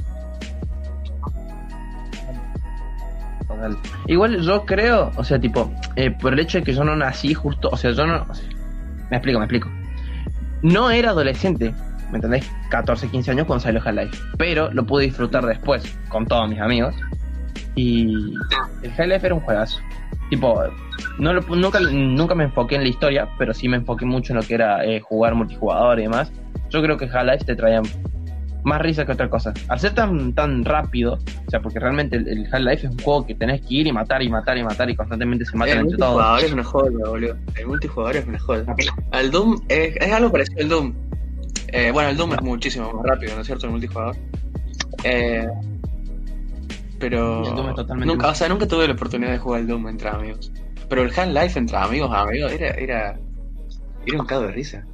[4.07, 7.35] Igual yo creo, o sea, tipo, eh, por el hecho de que yo no nací
[7.35, 8.23] justo, o sea, yo no.
[8.23, 8.35] o
[9.11, 9.71] me explico, me explico.
[10.63, 11.75] No era adolescente,
[12.11, 12.51] ¿me entendéis?
[12.71, 16.95] 14, 15 años cuando salió Half-Life, pero lo pude disfrutar después con todos mis amigos.
[17.75, 18.35] Y
[18.83, 19.81] el Half-Life era un juegazo.
[20.31, 20.63] Tipo,
[21.19, 24.43] no nunca, nunca me enfoqué en la historia, pero sí me enfoqué mucho en lo
[24.43, 26.33] que era eh, jugar multijugador y demás.
[26.71, 27.83] Yo creo que Half-Life te traía
[28.65, 29.53] más risa que otra cosa.
[29.69, 31.15] Al ser tan, tan rápido,
[31.47, 33.93] o sea, porque realmente el, el Half-Life es un juego que tenés que ir y
[33.93, 36.13] matar y matar y matar y constantemente se matan El entre todos.
[36.13, 37.37] multijugador es una joda, boludo.
[37.57, 38.77] El multijugador es una joda.
[39.11, 40.95] Al Doom es, es algo parecido al Doom.
[41.69, 43.67] Eh, bueno, el Doom es muchísimo más rápido, ¿no es cierto?
[43.67, 44.17] El multijugador.
[45.05, 45.49] Eh,
[46.99, 49.67] pero el Doom es totalmente nunca, o sea, nunca tuve la oportunidad de jugar el
[49.67, 50.53] Doom entre amigos.
[50.89, 53.19] Pero el Half-Life entre amigos, amigos, era, era,
[54.07, 54.85] era un cago de risa.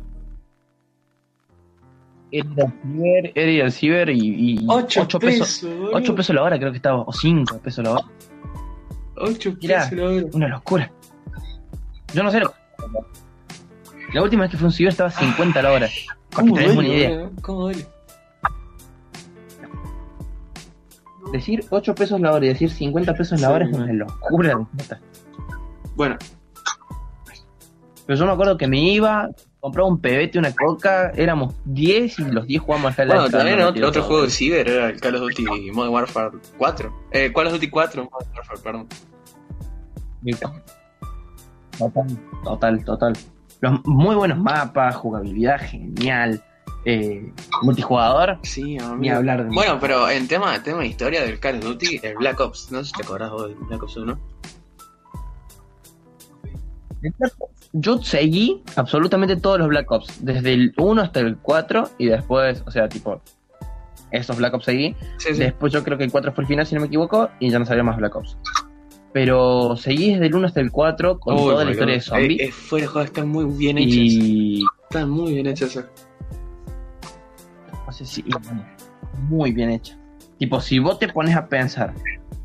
[2.31, 5.91] Era el ciber, era el ciber y, y 8 ocho pesos, boludo.
[5.95, 8.05] 8 pesos la hora creo que estaba, o 5 pesos la hora.
[9.17, 9.79] 8 Mirá.
[9.85, 10.27] pesos la hora.
[10.33, 10.93] Una locura.
[12.15, 12.53] Yo no sé lo
[14.15, 15.89] La última vez que fue un ciber estaba 50 la hora.
[16.31, 17.31] Para que ¿Cómo tenés una idea.
[17.43, 17.87] ¿Cómo duele?
[21.33, 24.97] Decir 8 pesos la hora y decir 50 pesos la hora es una locura de.
[25.95, 26.17] Bueno,
[28.07, 29.29] Pero yo me acuerdo que me iba,
[29.69, 33.39] compraba un pebete, una coca, éramos 10 y los 10 jugábamos al bueno Half-Life.
[33.39, 36.31] también cada uno otro, otro juego de Ciber era el Call of Duty Modern Warfare
[36.59, 36.95] 4.
[37.13, 38.89] Eh, Call of Duty 4 Modern Warfare, perdón.
[41.79, 42.07] Total,
[42.45, 43.13] total, total.
[43.61, 46.43] Los muy buenos mapas, jugabilidad genial,
[46.85, 48.97] eh, multijugador, Sí, amigo.
[48.97, 52.17] ni hablar de Bueno, pero en tema, tema de historia del Call of Duty, el
[52.17, 54.19] Black Ops, no sé si te acordás vos del Black Ops 1.
[57.81, 62.65] Yo seguí absolutamente todos los Black Ops, desde el 1 hasta el 4 y después,
[62.67, 63.21] o sea, tipo,
[64.11, 64.97] esos Black Ops seguí.
[65.19, 65.39] Sí, sí.
[65.39, 67.59] Después yo creo que el 4 fue el final, si no me equivoco, y ya
[67.59, 68.37] no salió más Black Ops.
[69.13, 72.41] Pero seguí desde el 1 hasta el 4 con toda la historia de zombies.
[72.41, 73.95] Eh, eh, joda, están muy bien hechas.
[73.95, 74.65] y.
[74.91, 75.85] Están muy bien hechas.
[77.87, 78.25] No sé si.
[79.29, 79.97] Muy bien hecha.
[80.39, 81.95] Tipo, si vos te pones a pensar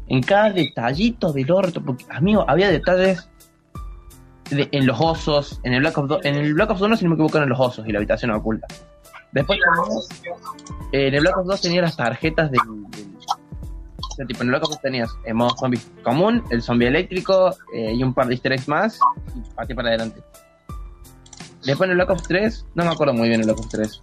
[0.07, 3.29] en cada detallito del orto, porque, amigo, había detalles
[4.49, 7.03] de- en los osos, en el Black Ops 2, en el Black Ops 1, si
[7.05, 8.67] no me equivoco, eran los osos y la habitación oculta.
[9.31, 9.57] Después,
[10.91, 14.63] eh, en el Black Ops 2 tenía las tarjetas o sea, tipo, en el Black
[14.63, 18.33] Ops 2 tenías el modo zombie común, el zombie eléctrico eh, y un par de
[18.35, 18.99] easter eggs más,
[19.35, 20.21] y pate para adelante.
[21.65, 24.01] Después en el Black Ops 3, no me acuerdo muy bien el Black Ops 3.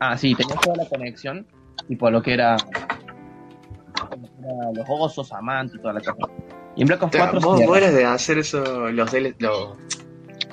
[0.00, 1.46] Ah, sí, tenía toda la conexión,
[1.88, 6.32] tipo lo que era, lo que era los osos, amantes y toda la cosa.
[6.76, 9.34] Y en Black Ops O sea, 4 vos, vos eres de hacer eso, los, DL
[9.38, 9.76] los,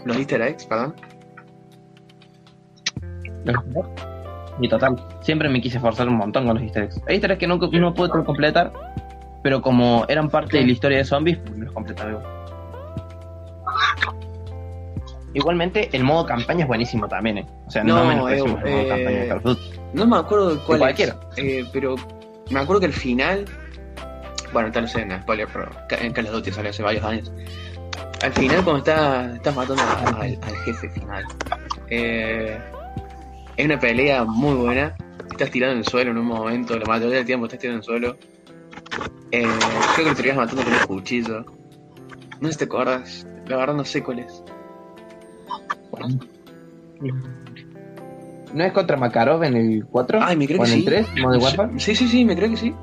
[0.06, 0.96] los easter eggs, perdón.
[4.60, 7.02] Y total, siempre me quise forzar un montón con los easter eggs.
[7.08, 8.72] Hay easter eggs que no, no pude completar,
[9.44, 12.26] pero como eran parte de la historia de zombies, pues los completaba igual.
[15.34, 17.46] Igualmente, el modo campaña es buenísimo también, ¿eh?
[17.66, 19.62] O sea, no, No, eh, el modo eh, campaña de Call of Duty.
[19.94, 21.16] No me acuerdo de cuál De es, cualquiera.
[21.38, 21.96] eh, pero
[22.50, 23.46] me acuerdo que el final,
[24.54, 27.32] bueno, tal vez en spoiler, pero en Call of Duty salió hace varios años.
[28.22, 31.24] Al final, cuando estás, estás matando al, al jefe final,
[31.90, 32.60] eh,
[33.58, 34.96] es una pelea muy buena.
[35.32, 37.80] Estás tirando en el suelo en un momento, la mayoría del tiempo estás tirando en
[37.80, 38.18] el suelo.
[39.32, 39.48] Eh,
[39.96, 41.46] creo que lo terminas matando con un cuchillo.
[42.42, 44.44] No sé si te acuerdas, la verdad no sé cuál es.
[48.54, 50.20] ¿No es contra Makarov en el 4?
[50.22, 50.86] Ay, me creo ¿O que en el sí.
[50.86, 51.08] 3?
[51.22, 51.80] ¿Modern Warfare?
[51.80, 52.76] Sí, sí, sí, me creo que sí.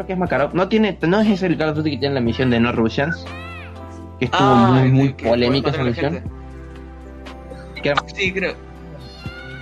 [0.00, 0.54] Creo que es Makarov.
[0.54, 2.72] No tiene, no es ese el Call of Duty que tiene la misión de No
[2.72, 3.22] Russians.
[4.18, 6.14] Que estuvo Ah, muy, el muy polémica esa misión.
[7.82, 8.54] era- Sí, creo.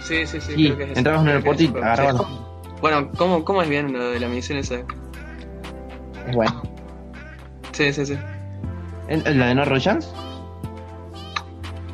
[0.01, 0.53] Sí, sí, sí.
[0.55, 2.22] sí, creo que es entrabas en que aeropuerto y agarrabas.
[2.81, 4.77] Bueno, ¿cómo, ¿cómo es bien lo de la misión esa?
[4.77, 6.62] Es bueno.
[7.72, 8.16] Sí, sí, sí.
[9.09, 10.12] ¿En- en ¿La de No Russians?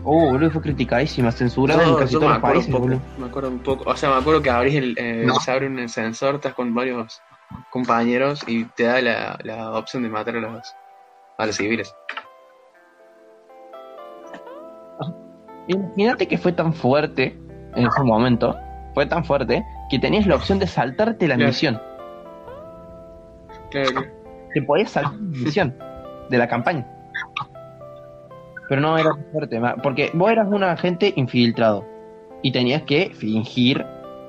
[0.02, 2.80] Oh, boludo, fue criticadísima, censurada en Yo, casi todos los países, poco.
[2.80, 3.00] boludo.
[3.18, 3.88] Me acuerdo un poco.
[3.90, 4.94] O sea, me acuerdo que abrís el.
[4.98, 5.36] eh, No.
[5.36, 7.22] Se abre un sensor, estás con varios
[7.70, 10.74] compañeros y te da la, la opción de matar a los,
[11.38, 11.94] a los civiles.
[15.66, 17.38] Imagínate que fue tan fuerte
[17.74, 18.54] en ese momento,
[18.94, 21.48] fue tan fuerte, que tenías la opción de saltarte la Claro.
[21.48, 21.80] misión.
[23.70, 24.02] Claro.
[24.52, 25.76] Te podías saltar la misión
[26.30, 26.86] de la campaña.
[28.68, 31.84] Pero no era tan fuerte, porque vos eras un agente infiltrado
[32.42, 33.84] y tenías que fingir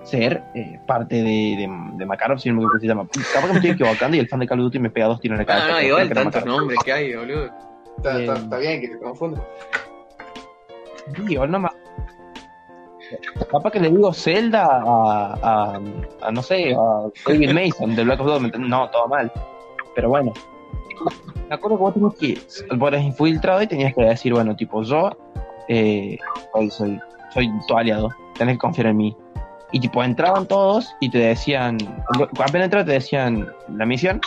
[0.06, 3.08] ser eh, parte de, de, de Makarov, si no me equivoco, se llama.
[3.34, 5.20] Capaz que me estoy equivocando y el fan de Call of Duty me pega dos
[5.20, 5.68] tiros en la cabeza.
[5.68, 7.50] No, no, igual tantos nombres que hay, boludo.
[7.98, 9.44] Está, está- está bien que te confundo.
[11.28, 11.70] Digo, no me-
[13.52, 15.80] Capaz que le digo Zelda a, a,
[16.22, 18.70] a, no sé, a David Mason de Black Ops 2, ¿me entendés?
[18.70, 19.32] no, todo mal.
[19.94, 20.34] Pero bueno,
[21.48, 22.16] me acuerdo que vos tenías
[22.68, 25.12] que, vos eras infiltrado y tenías que decir, bueno, tipo, yo
[25.68, 26.18] eh,
[26.52, 27.00] soy, soy,
[27.34, 29.16] soy tu aliado, tenés que confiar en mí.
[29.76, 31.78] Y tipo, entraban todos y te decían,
[32.40, 34.22] apenas entraban te decían la misión,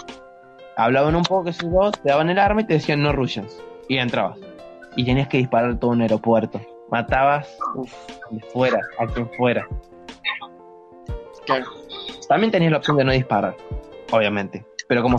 [0.77, 3.57] hablaban un poco, qué sé yo, te daban el arma y te decían no Russians.
[3.89, 4.39] Y entrabas.
[4.95, 6.61] Y tenías que disparar todo un aeropuerto.
[6.91, 7.91] Matabas Uf,
[8.53, 9.67] fuera, a quien fuera.
[11.47, 11.65] claro.
[12.29, 13.57] También tenías la opción de no disparar,
[14.13, 14.67] obviamente.
[14.87, 15.17] Pero como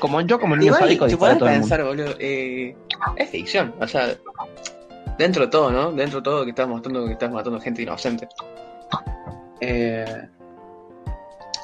[0.00, 1.44] como yo, como niño sádico, te mundo.
[1.44, 2.76] pensar, boludo, eh,
[3.14, 4.08] es ficción, o sea,
[5.18, 5.92] dentro de todo, ¿no?
[5.92, 8.26] Dentro de todo que estás mostrando que estás matando gente inocente.
[9.60, 10.28] Eh,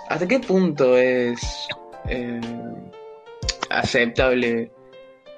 [0.08, 1.68] ¿Hasta qué punto es
[2.08, 2.40] eh,
[3.70, 4.70] aceptable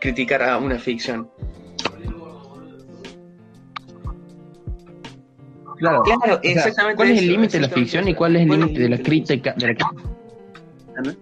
[0.00, 1.30] criticar a una ficción?
[5.78, 6.02] Claro.
[6.02, 6.96] Claro, exactamente.
[6.96, 8.98] ¿Cuál es el límite de la ficción y cuál es el ¿Cuál límite de la
[8.98, 9.54] crítica?
[9.56, 11.14] De la?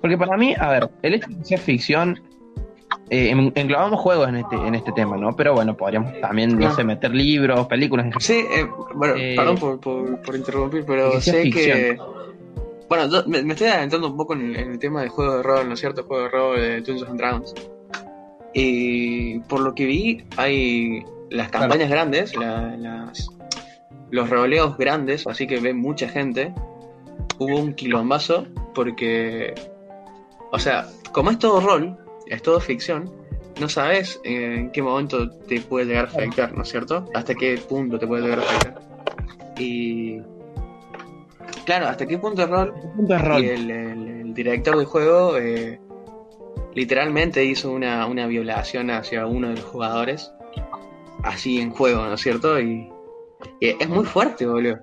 [0.00, 2.20] Porque para mí, a ver, el hecho de que sea ficción,
[3.10, 5.34] eh, en- englobamos juegos en este, en este tema, ¿no?
[5.36, 8.06] Pero bueno, podríamos también, no sé, meter libros, películas.
[8.06, 11.78] en Sí, eh, bueno, Eh, perdón por, por, por interrumpir, pero que sé ficción.
[11.78, 11.98] que.
[12.88, 15.36] Bueno, yo me, me estoy adentrando un poco en el, en el tema de juego
[15.38, 16.04] de rol, ¿no es cierto?
[16.04, 17.54] Juego de rol de Dungeons and Dragons.
[18.54, 21.64] Y por lo que vi, hay las Claro.
[21.68, 23.28] campañas grandes, la- las,
[24.10, 26.52] los roleos grandes, así que ve mucha gente.
[27.38, 29.54] Hubo un quilombazo porque.
[30.52, 33.10] O sea, como es todo rol, es todo ficción,
[33.60, 37.06] no sabes en qué momento te puede llegar a afectar, ¿no es cierto?
[37.14, 38.80] Hasta qué punto te puede llegar a afectar.
[39.58, 40.20] Y.
[41.64, 42.74] Claro, hasta qué punto es rol.
[42.94, 43.44] punto de rol.
[43.44, 45.80] Y el, el- el director del juego eh,
[46.74, 50.30] literalmente hizo una, una violación hacia uno de los jugadores
[51.24, 52.60] así en juego, ¿no es cierto?
[52.60, 52.88] Y,
[53.60, 54.78] y es muy fuerte, boludo.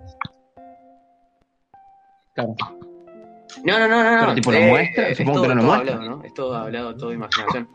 [2.33, 2.55] Claro.
[3.63, 4.19] No, no, no, no.
[4.21, 5.09] Pero tipo, ¿lo Eh, muestra?
[5.09, 5.93] es Supongo todo, que no lo muestra.
[5.95, 6.23] hablado, ¿no?
[6.23, 7.67] Es todo hablado, todo imaginación.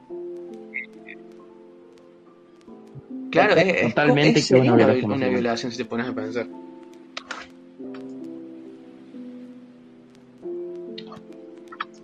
[3.31, 6.47] Claro, es, es- Totalmente es, que una violación, una violación si te pones a pensar.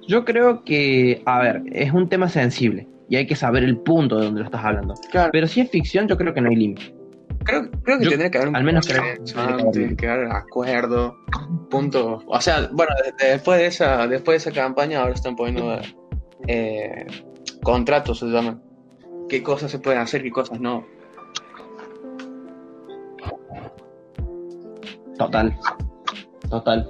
[0.07, 4.17] Yo creo que, a ver, es un tema sensible y hay que saber el punto
[4.19, 4.95] de donde lo estás hablando.
[5.11, 5.31] Claro.
[5.33, 6.95] Pero si es ficción, yo creo que no hay límite.
[7.45, 9.53] Creo, creo que Yo- tendría que haber un al menos creo que tendría que ¿no?
[9.61, 11.17] haber Tiene que haber acuerdo,
[11.71, 12.23] punto.
[12.27, 15.79] O sea, bueno, de- de- después de esa, después de esa campaña ahora están poniendo
[16.49, 17.07] eh,
[17.63, 18.63] contratos, se llaman.
[19.29, 20.85] ¿Qué cosas se pueden hacer, qué cosas no?
[25.19, 25.57] Total.
[26.51, 26.89] Total.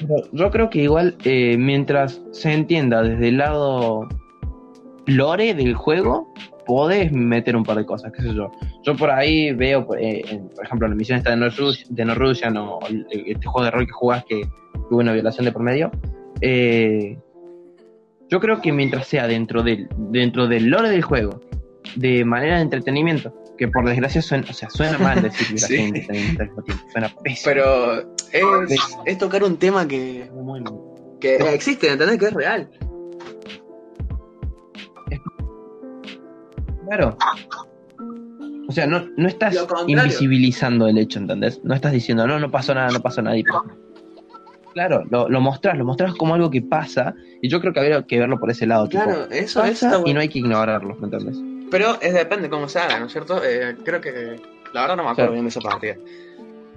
[0.00, 4.08] Pero yo creo que igual, eh, mientras se entienda desde el lado
[5.06, 6.32] lore del juego,
[6.66, 8.50] podés meter un par de cosas, qué sé yo.
[8.82, 12.04] Yo por ahí veo, eh, en- por ejemplo, la misión esta de No, Rus- de
[12.04, 12.78] no Russian o
[13.10, 14.42] este juego de rol que jugás que
[14.88, 15.90] tuvo una violación de por medio.
[16.40, 17.16] eh,
[18.30, 21.40] yo creo que mientras sea dentro del, dentro del lore del juego,
[21.94, 25.76] de manera de entretenimiento, que por desgracia suena, o sea, suena mal decir Sí.
[25.76, 27.44] entretenimiento suena pésimo.
[27.44, 28.00] Pero
[28.32, 30.28] es, es tocar un tema que,
[31.20, 32.18] que existe, ¿entendés?
[32.18, 32.68] Que es real.
[36.86, 37.16] Claro.
[38.68, 39.54] O sea, no, no estás
[39.86, 41.60] invisibilizando el hecho, ¿entendés?
[41.64, 43.36] No estás diciendo, no, no pasó nada, no pasó nada.
[43.36, 43.44] y.
[44.72, 48.02] Claro, lo, lo mostrás, lo mostrás como algo que pasa, y yo creo que habría
[48.02, 48.88] que verlo por ese lado.
[48.88, 50.14] tipo, Claro, eso, pasa eso y bueno.
[50.14, 51.36] no hay que ignorarlo, ¿me entendés?
[51.70, 53.40] Pero es depende cómo se haga, ¿no es cierto?
[53.44, 54.40] Eh, creo que.
[54.72, 55.32] La verdad no me acuerdo Claro.
[55.32, 55.94] bien de esa partida.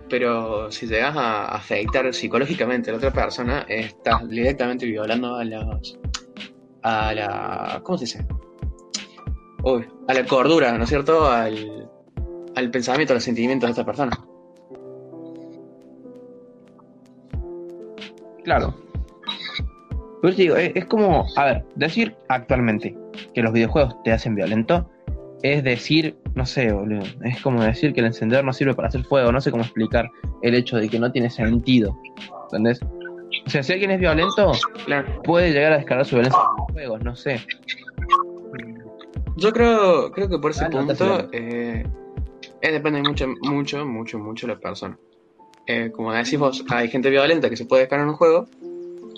[0.09, 5.97] Pero si llegas a afectar psicológicamente a la otra persona, estás directamente violando a las.
[6.83, 7.79] a la.
[7.83, 8.25] ¿Cómo se dice?
[9.69, 11.29] Uy, a la cordura, ¿no es cierto?
[11.29, 11.89] Al,
[12.55, 14.17] al pensamiento, a los sentimientos de esta persona.
[18.45, 18.73] Claro.
[20.21, 22.97] Pero te digo, es, es como, a ver, decir actualmente
[23.33, 24.89] que los videojuegos te hacen violento
[25.43, 29.03] es decir, no sé, boludo, es como decir que el encendedor no sirve para hacer
[29.03, 30.09] fuego, no sé cómo explicar
[30.41, 31.95] el hecho de que no tiene sentido,
[32.43, 32.79] ¿entendés?
[33.45, 34.51] O sea, si alguien es violento,
[34.85, 35.21] Claro.
[35.23, 37.39] puede llegar a descargar su violencia en los juegos, no sé.
[39.37, 41.85] Yo creo, creo que por ese Ah, no, punto eh,
[42.59, 44.97] es depende mucho, mucho, mucho, mucho de la persona.
[45.67, 48.47] Eh, como decís vos, hay gente violenta que se puede descargar en un juego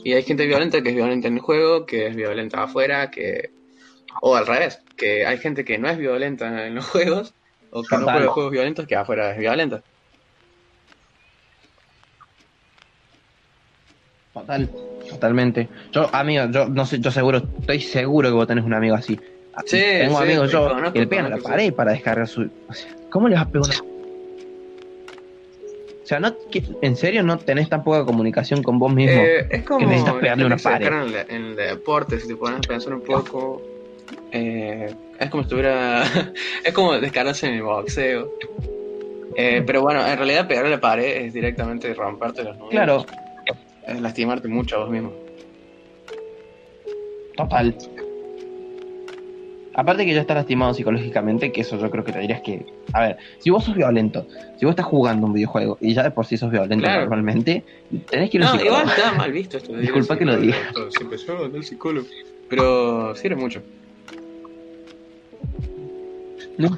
[0.04, 3.52] y hay gente violenta que es violenta en el juego, que es violenta afuera, que
[4.22, 7.34] o al revés, que hay gente que no es violenta en los juegos
[7.72, 8.18] o que no Total.
[8.18, 9.84] juega juegos violentos que afuera es violenta.
[14.34, 14.70] Total,
[15.10, 15.70] totalmente.
[15.94, 19.18] Yo, amigo, yo no sé, yo seguro, estoy seguro que vos tenés un amigo así.
[19.66, 22.42] Sí, Tengo sí, amigos yo conozco, que le pegan a la pared para descargar su.
[22.68, 24.00] O sea, ¿cómo le vas a pegar una.?
[26.02, 26.36] O sea, no,
[26.82, 29.22] ¿en serio no tenés tan poca comunicación con vos mismo?
[29.22, 30.88] Eh, es como que necesitas pegarle la una pared.
[30.88, 33.62] En, el- en el deporte, si te pones a pensar un poco,
[34.32, 36.04] eh, es como si estuviera,
[36.64, 38.32] es como descargarse en el boxeo.
[39.36, 42.72] Eh, pero bueno, en realidad pegarle a la pared es directamente romperte los nudillos.
[42.72, 43.06] Claro,
[43.88, 45.14] Es lastimarte mucho a vos mismo.
[47.36, 47.76] total.
[49.80, 52.66] Aparte que ya estás lastimado psicológicamente, que eso yo creo que te dirías que.
[52.92, 56.12] A ver, si vos sos violento, si vos estás jugando un videojuego y ya de
[56.12, 57.02] por sí sos violento Claro.
[57.02, 57.64] normalmente,
[58.10, 58.82] tenés que ir a un No, psicólogo.
[58.82, 59.72] igual está mal visto esto.
[59.76, 60.58] de Disculpa que lo diga.
[60.90, 62.08] Se empezó a el psicólogo.
[62.50, 63.62] Pero sirve mucho.
[66.58, 66.78] No.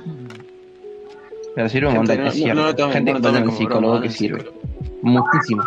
[1.56, 2.62] Pero sirve un montón, no- es no- cierto.
[2.62, 4.40] no lo tomen- Gente que vaya al psicólogo broma, que sirve.
[4.42, 4.62] psicólogo.
[5.02, 5.64] Muchísimo.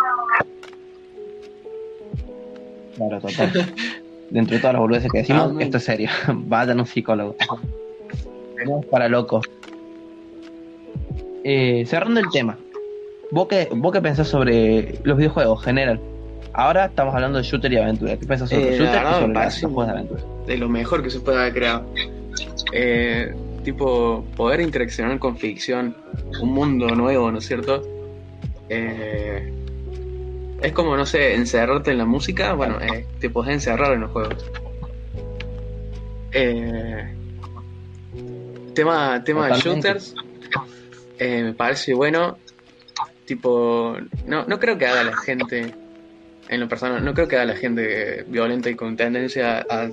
[2.97, 3.75] Claro, total.
[4.35, 6.11] Dentro de todas las boludeces que decimos, Ah, esto es serio.
[6.35, 7.37] Vayan a un psicólogo.
[7.39, 9.47] Es para locos.
[11.45, 12.59] Eh, cerrando el tema.
[13.31, 16.01] ¿Vos qué, ¿Vos qué pensás sobre los videojuegos en general?
[16.53, 18.17] Ahora estamos hablando de shooter y aventura.
[18.17, 20.23] ¿Qué pensás sobre Eh, shooter y sobre los juegos de aventura?
[20.49, 21.85] de lo mejor que se puede haber creado.
[22.73, 23.33] Eh,
[23.63, 25.97] tipo, poder interaccionar con ficción,
[26.43, 27.83] un mundo nuevo, ¿no es cierto?
[28.69, 29.53] Eh,
[30.65, 34.11] es como, no sé, encerrarte en la música, bueno, eh, te podés encerrar en los
[34.11, 34.51] juegos.
[36.33, 37.15] Eh,
[38.75, 40.15] tema tema de shooters,
[41.19, 42.39] eh, me parece bueno.
[43.27, 43.97] Tipo,
[44.27, 45.75] no, no creo que haga la gente,
[46.49, 49.91] en lo personal, no creo que haga la gente violenta y con tendencia a,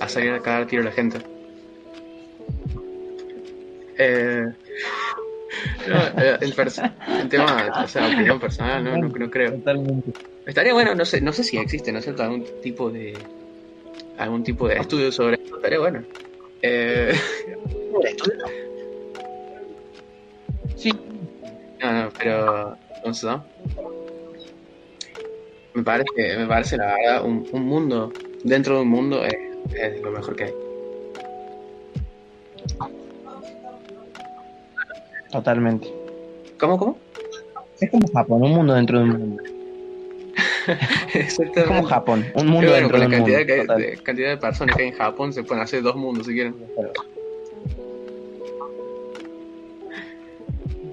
[0.00, 1.18] a salir a cagar tiro a la gente.
[3.98, 4.46] Eh,
[5.88, 6.92] no, eh, el, pers-
[7.22, 9.52] el tema, o sea, opinión personal, no, no, no creo.
[9.52, 10.12] Totalmente.
[10.46, 12.22] Estaría bueno, no sé, no sé si existe, ¿no es cierto?
[12.22, 13.22] Algún tipo de
[14.18, 16.04] algún tipo de estudio sobre esto, estaría bueno.
[16.62, 17.12] Eh,
[21.82, 22.78] No, no, pero.
[25.74, 28.12] Me parece, me parece la verdad, un, un mundo
[28.44, 29.34] dentro de un mundo es,
[29.74, 30.54] es lo mejor que hay.
[35.36, 35.92] Totalmente.
[36.58, 36.98] ¿Cómo, cómo?
[37.78, 39.42] Es como Japón, un mundo dentro de un mundo.
[41.12, 41.60] Exactamente.
[41.60, 43.26] Es como Japón, un mundo bueno, dentro con de un mundo.
[43.46, 43.82] que hay- total.
[43.82, 46.54] de, cantidad de personas que hay en Japón se pueden hacer dos mundos si quieren.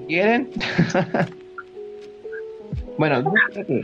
[0.10, 0.50] ¿Quieren?
[2.98, 3.82] bueno, yo creo que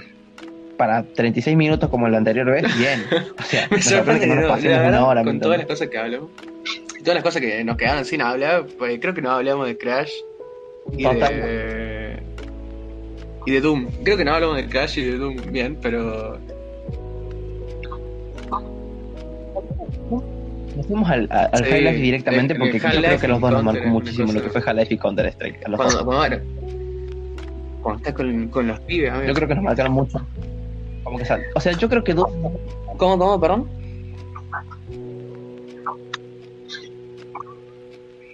[0.76, 3.06] para 36 minutos como la anterior vez, bien.
[3.40, 5.24] O sea, Me sorprende que no no, nos pasemos verdad, una hora.
[5.24, 6.30] ¿me con todas las cosas que hablamos
[7.00, 9.78] y todas las cosas que nos quedaron sin hablar, pues creo que no hablamos de
[9.78, 10.12] Crash
[10.98, 12.20] y de,
[13.46, 13.88] y de Doom.
[14.04, 16.38] Creo que no hablamos de Crash y de Doom bien, pero
[20.76, 23.52] Nos fuimos al, al Sí, Half-Life directamente el- porque el yo creo que los dos
[23.52, 25.64] nos marcó muchísimo lo que fue Half-Life y Counter-Strike.
[25.76, 26.38] cuando, bueno,
[27.82, 29.28] cuando estás con, con los pibes, amigo.
[29.28, 30.20] Yo creo que nos marcaron mucho.
[31.04, 32.32] Como que sal- O sea, yo creo que Doom
[32.98, 33.68] ¿Cómo, cómo, perdón?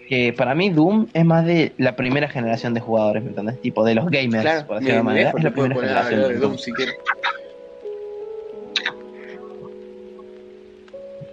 [0.08, 3.60] Que para mí Doom es más de la primera generación de jugadores, ¿me entendés?
[3.62, 5.34] Tipo de los gamers, Claro, por decirlo de manera.
[5.36, 6.58] Es la primera generación de Doom Doom.
[6.58, 6.72] si.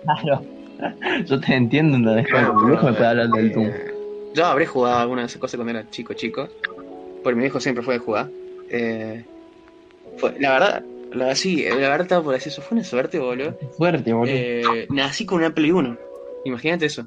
[0.05, 0.45] Claro.
[1.27, 3.71] Yo te entiendo, mi viejo me puede hablar del eh, Doom.
[4.35, 6.49] Yo habré jugado alguna de esas cosas cuando era chico, chico.
[7.23, 8.29] Porque mi viejo siempre fue de jugar.
[8.71, 9.25] Eh,
[10.17, 12.63] fue- la verdad, la, sí, la verdad estaba por decir eso.
[12.63, 13.57] Fue una suerte, boludo.
[13.77, 14.33] Fuerte, boludo.
[14.35, 15.97] Eh, nací con una Play 1.
[16.47, 17.07] Imagínate eso.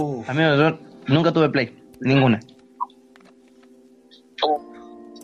[0.00, 0.78] Uf, Amigo, yo
[1.08, 1.74] nunca tuve Play.
[2.00, 2.40] Ninguna.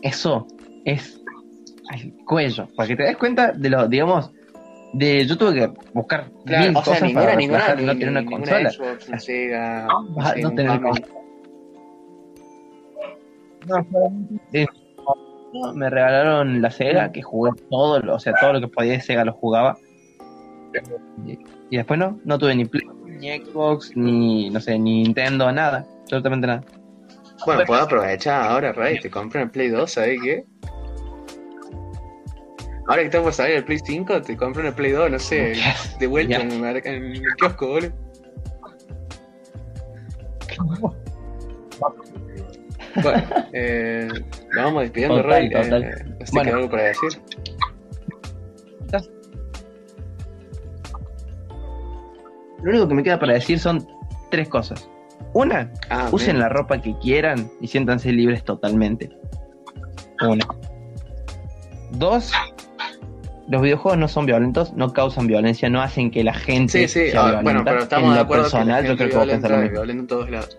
[0.01, 0.45] Eso
[0.83, 1.21] es
[1.89, 2.67] al cuello.
[2.75, 4.31] Para que te des cuenta de lo, digamos,
[4.93, 7.93] de yo tuve que buscar claro, mil o sea, cosas ninguna, para ninguna, ni, no
[7.93, 8.69] tener una ninguna consola.
[8.71, 9.87] Xbox, una Sega,
[10.33, 10.81] sé, no tener.
[13.67, 13.87] No,
[15.53, 18.93] no, me regalaron la Sega, que jugué todo, lo- o sea, todo lo que podía
[18.93, 19.77] de Sega lo jugaba.
[21.69, 22.85] Y después no, no tuve ni Play,
[23.15, 26.63] ni Xbox, ni, no sé, ni Nintendo, nada, absolutamente nada.
[27.45, 30.45] Bueno, puedo aprovechar ahora, Ray, te compré el Play 2, ¿sabes qué?
[32.87, 35.53] Ahora que estamos por salir el Play 5, te compré el Play 2, no sé,
[35.99, 37.91] de vuelta en, en el kiosco, boludo.
[43.03, 44.07] Bueno, eh,
[44.53, 45.49] nos vamos despidiendo, Ray.
[45.53, 45.91] Eh,
[46.23, 46.55] si Bueno.
[46.55, 47.09] algo para decir.
[52.61, 53.87] Lo único que me queda para decir son
[54.31, 54.89] tres cosas.
[55.33, 56.39] Una, Ah, usen bien.
[56.39, 59.09] la ropa que quieran y siéntanse libres totalmente.
[60.21, 60.45] Una.
[61.91, 62.31] Dos,
[63.47, 67.11] los videojuegos no son violentos, no causan violencia, no hacen que la gente Sí, sí,
[67.11, 67.43] sea ah, violenta.
[67.43, 69.51] bueno, pero estamos en de acuerdo personal, que yo la creo gente que vos pensás
[69.51, 70.01] lo mismo.
[70.01, 70.57] en todos lados.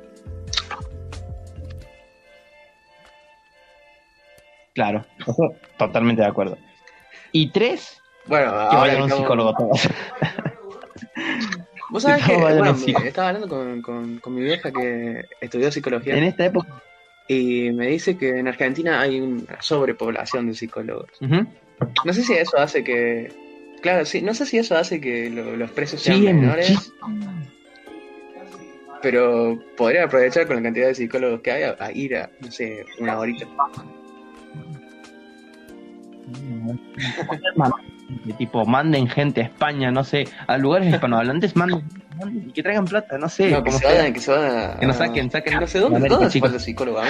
[4.74, 5.04] Claro,
[5.78, 6.58] totalmente de acuerdo.
[7.32, 9.88] Y tres, Bueno, que ahora vayan a un psicólogo todos.
[11.88, 13.08] Vos sabés que bueno, psicólogo.
[13.08, 16.82] estaba hablando con, con, con mi vieja que estudió psicología en esta época.
[17.28, 21.10] y me dice que en Argentina hay una sobrepoblación de psicólogos.
[21.20, 23.32] No sé si eso hace que.
[23.82, 27.46] Claro, sí, no sé si eso hace que lo- los precios sean Sí, menores, muchísimo.
[29.02, 32.50] pero podría aprovechar con la cantidad de psicólogos que hay a, a ir a, no
[32.50, 33.46] sé, una horita.
[38.08, 41.82] De tipo, manden gente a España, no sé, a lugares hispanohablantes, manden,
[42.18, 44.78] manden y que traigan plata, no sé, no, que se vayan, que se vayan a-
[44.78, 45.58] Que nos saquen, saquen.
[45.60, 47.00] No sé, ¿dónde, dónde hace falta psicólogo?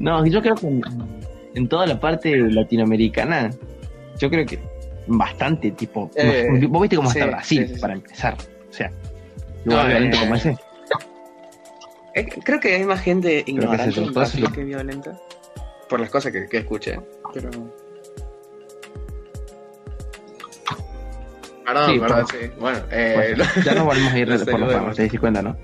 [0.00, 0.82] No, yo creo que en,
[1.54, 3.50] en toda la parte latinoamericana,
[4.18, 4.58] yo creo que
[5.06, 8.34] bastante, tipo, Eh, vos viste cómo sí, está Brasil, sí, sí, para empezar,
[8.68, 8.90] o sea,
[9.64, 10.56] No, lugar violento eh, como ese.
[12.14, 13.92] Eh, creo que hay más gente ignorante
[14.54, 15.18] que violenta.
[15.88, 17.00] Por las cosas que, que escuché.
[17.32, 17.50] Pero.
[21.64, 22.36] Perdón, Sí, perdón, sí.
[22.58, 25.56] Bueno, eh, Bueno, ya nos volvemos a ir por los ramos, te diste cuenta, ¿no?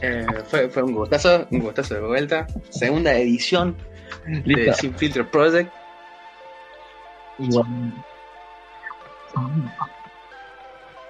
[0.00, 2.46] eh, fue, fue un gustazo, un gustazo de vuelta.
[2.70, 3.76] Segunda edición
[4.26, 4.72] de.
[4.74, 5.70] Sin Filter Project.
[7.38, 7.66] Igual.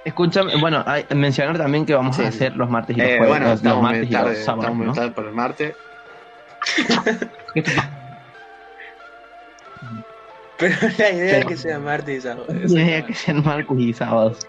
[0.05, 3.19] Escúchame, bueno, hay- mencionar también que vamos Sí, a hacer los martes y los Eh,
[3.19, 4.93] jueves, bueno, los, martes y los sábados, estamos muy ¿no?
[4.95, 5.75] tarde por el martes.
[10.57, 12.47] Pero la idea es que sea martes y sábado.
[12.49, 14.47] La idea que sean martes y sábados.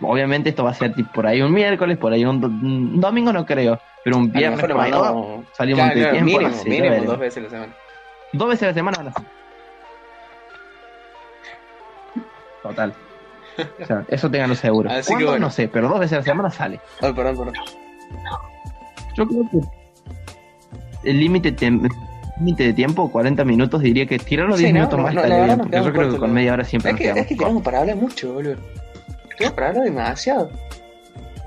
[0.00, 3.00] Obviamente esto va a ser tipo por ahí un miércoles, por ahí un, do- un
[3.00, 7.04] domingo no creo, pero un viernes cuando mandamos- salimos Claro, de claro, tiempo, mínimo, mínimo
[7.04, 7.76] dos veces a la semana.
[8.32, 9.12] Dos veces a la semana
[12.68, 12.94] Total.
[13.82, 14.90] O sea, eso tenganlo seguro.
[14.90, 15.46] Así que bueno.
[15.46, 16.80] No sé, pero dos veces a la semana sale.
[17.00, 17.54] Ay, perdón, perdón.
[19.16, 21.56] Yo creo que el límite
[22.38, 24.78] límite de tiempo, 40 minutos, diría que tirarlo 10 Sí, ¿no?
[24.80, 26.96] minutos No, más no, estaría bien, porque yo creo que con media hora siempre Es
[26.96, 28.56] que, es que tenemos para hablar mucho, boludo.
[29.36, 30.50] Tenemos para hablar demasiado.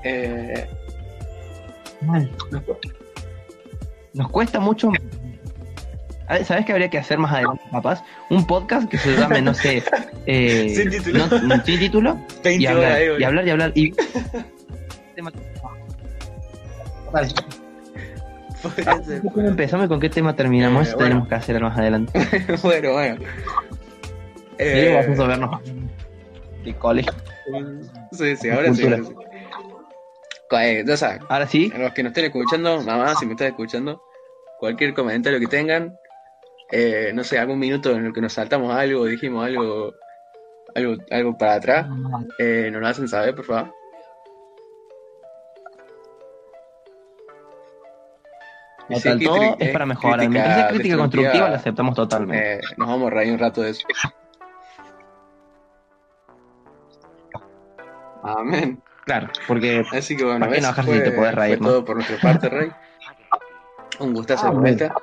[0.04, 0.68] Eh,
[2.02, 2.30] Mal.
[4.12, 4.90] Nos cuesta mucho.
[6.32, 8.02] A ver, ¿Sabes qué habría que hacer más adelante, capaz?
[8.30, 9.82] Un podcast que se llame, no sé.
[10.26, 11.26] eh, Sin título.
[11.26, 12.14] no- sin título.
[12.42, 13.72] 20 Y hablar, ahí, y hablar, y hablar.
[13.74, 13.92] Y...
[17.12, 17.28] Vale.
[19.34, 20.88] ¿cómo empezamos con qué tema terminamos?
[20.88, 21.08] Eh, bueno.
[21.08, 22.18] tenemos que hacer más adelante.
[22.62, 23.16] bueno, bueno.
[23.20, 23.26] Sí,
[24.58, 25.60] Eh, vamos a vernos
[26.64, 27.12] de colegio.
[28.12, 28.84] sí, sí, ahora sí.
[28.84, 29.14] Ahora sí.
[30.62, 33.48] Eh, ya saben, Ahora sí, a los que nos estén escuchando, mamá, si me estás
[33.48, 34.02] escuchando,
[34.58, 35.94] cualquier comentario que tengan,
[36.72, 39.92] eh, no sé, algún minuto en el que nos saltamos algo, dijimos algo,
[40.74, 41.86] algo, algo para atrás,
[42.38, 43.74] eh, nos lo hacen saber, por favor.
[48.88, 50.18] Hay todo cri- es para mejorar.
[50.18, 52.54] crítica Mientras sea crítica constructiva, la aceptamos totalmente.
[52.56, 53.86] eh, nos vamos a reír un rato de eso.
[58.22, 58.82] Amén.
[59.04, 61.72] Claro, porque Así que bueno, ¿Para qué enojarse si fue, te podés reír, fue no?
[61.72, 62.70] todo por nuestra parte, Rey.
[63.98, 64.94] Un gustazo de Ah, vuelta.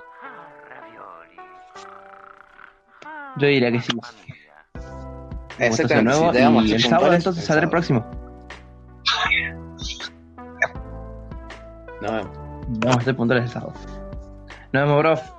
[3.39, 3.91] Yo diría que sí.
[5.57, 6.61] Exactamente, nuevo.
[6.61, 8.05] y el sábado entonces saldrá el próximo.
[12.01, 12.37] Nos vemos.
[12.67, 13.73] Vamos a hacer puntuales el sábado.
[14.71, 15.38] Nos vemos, bro.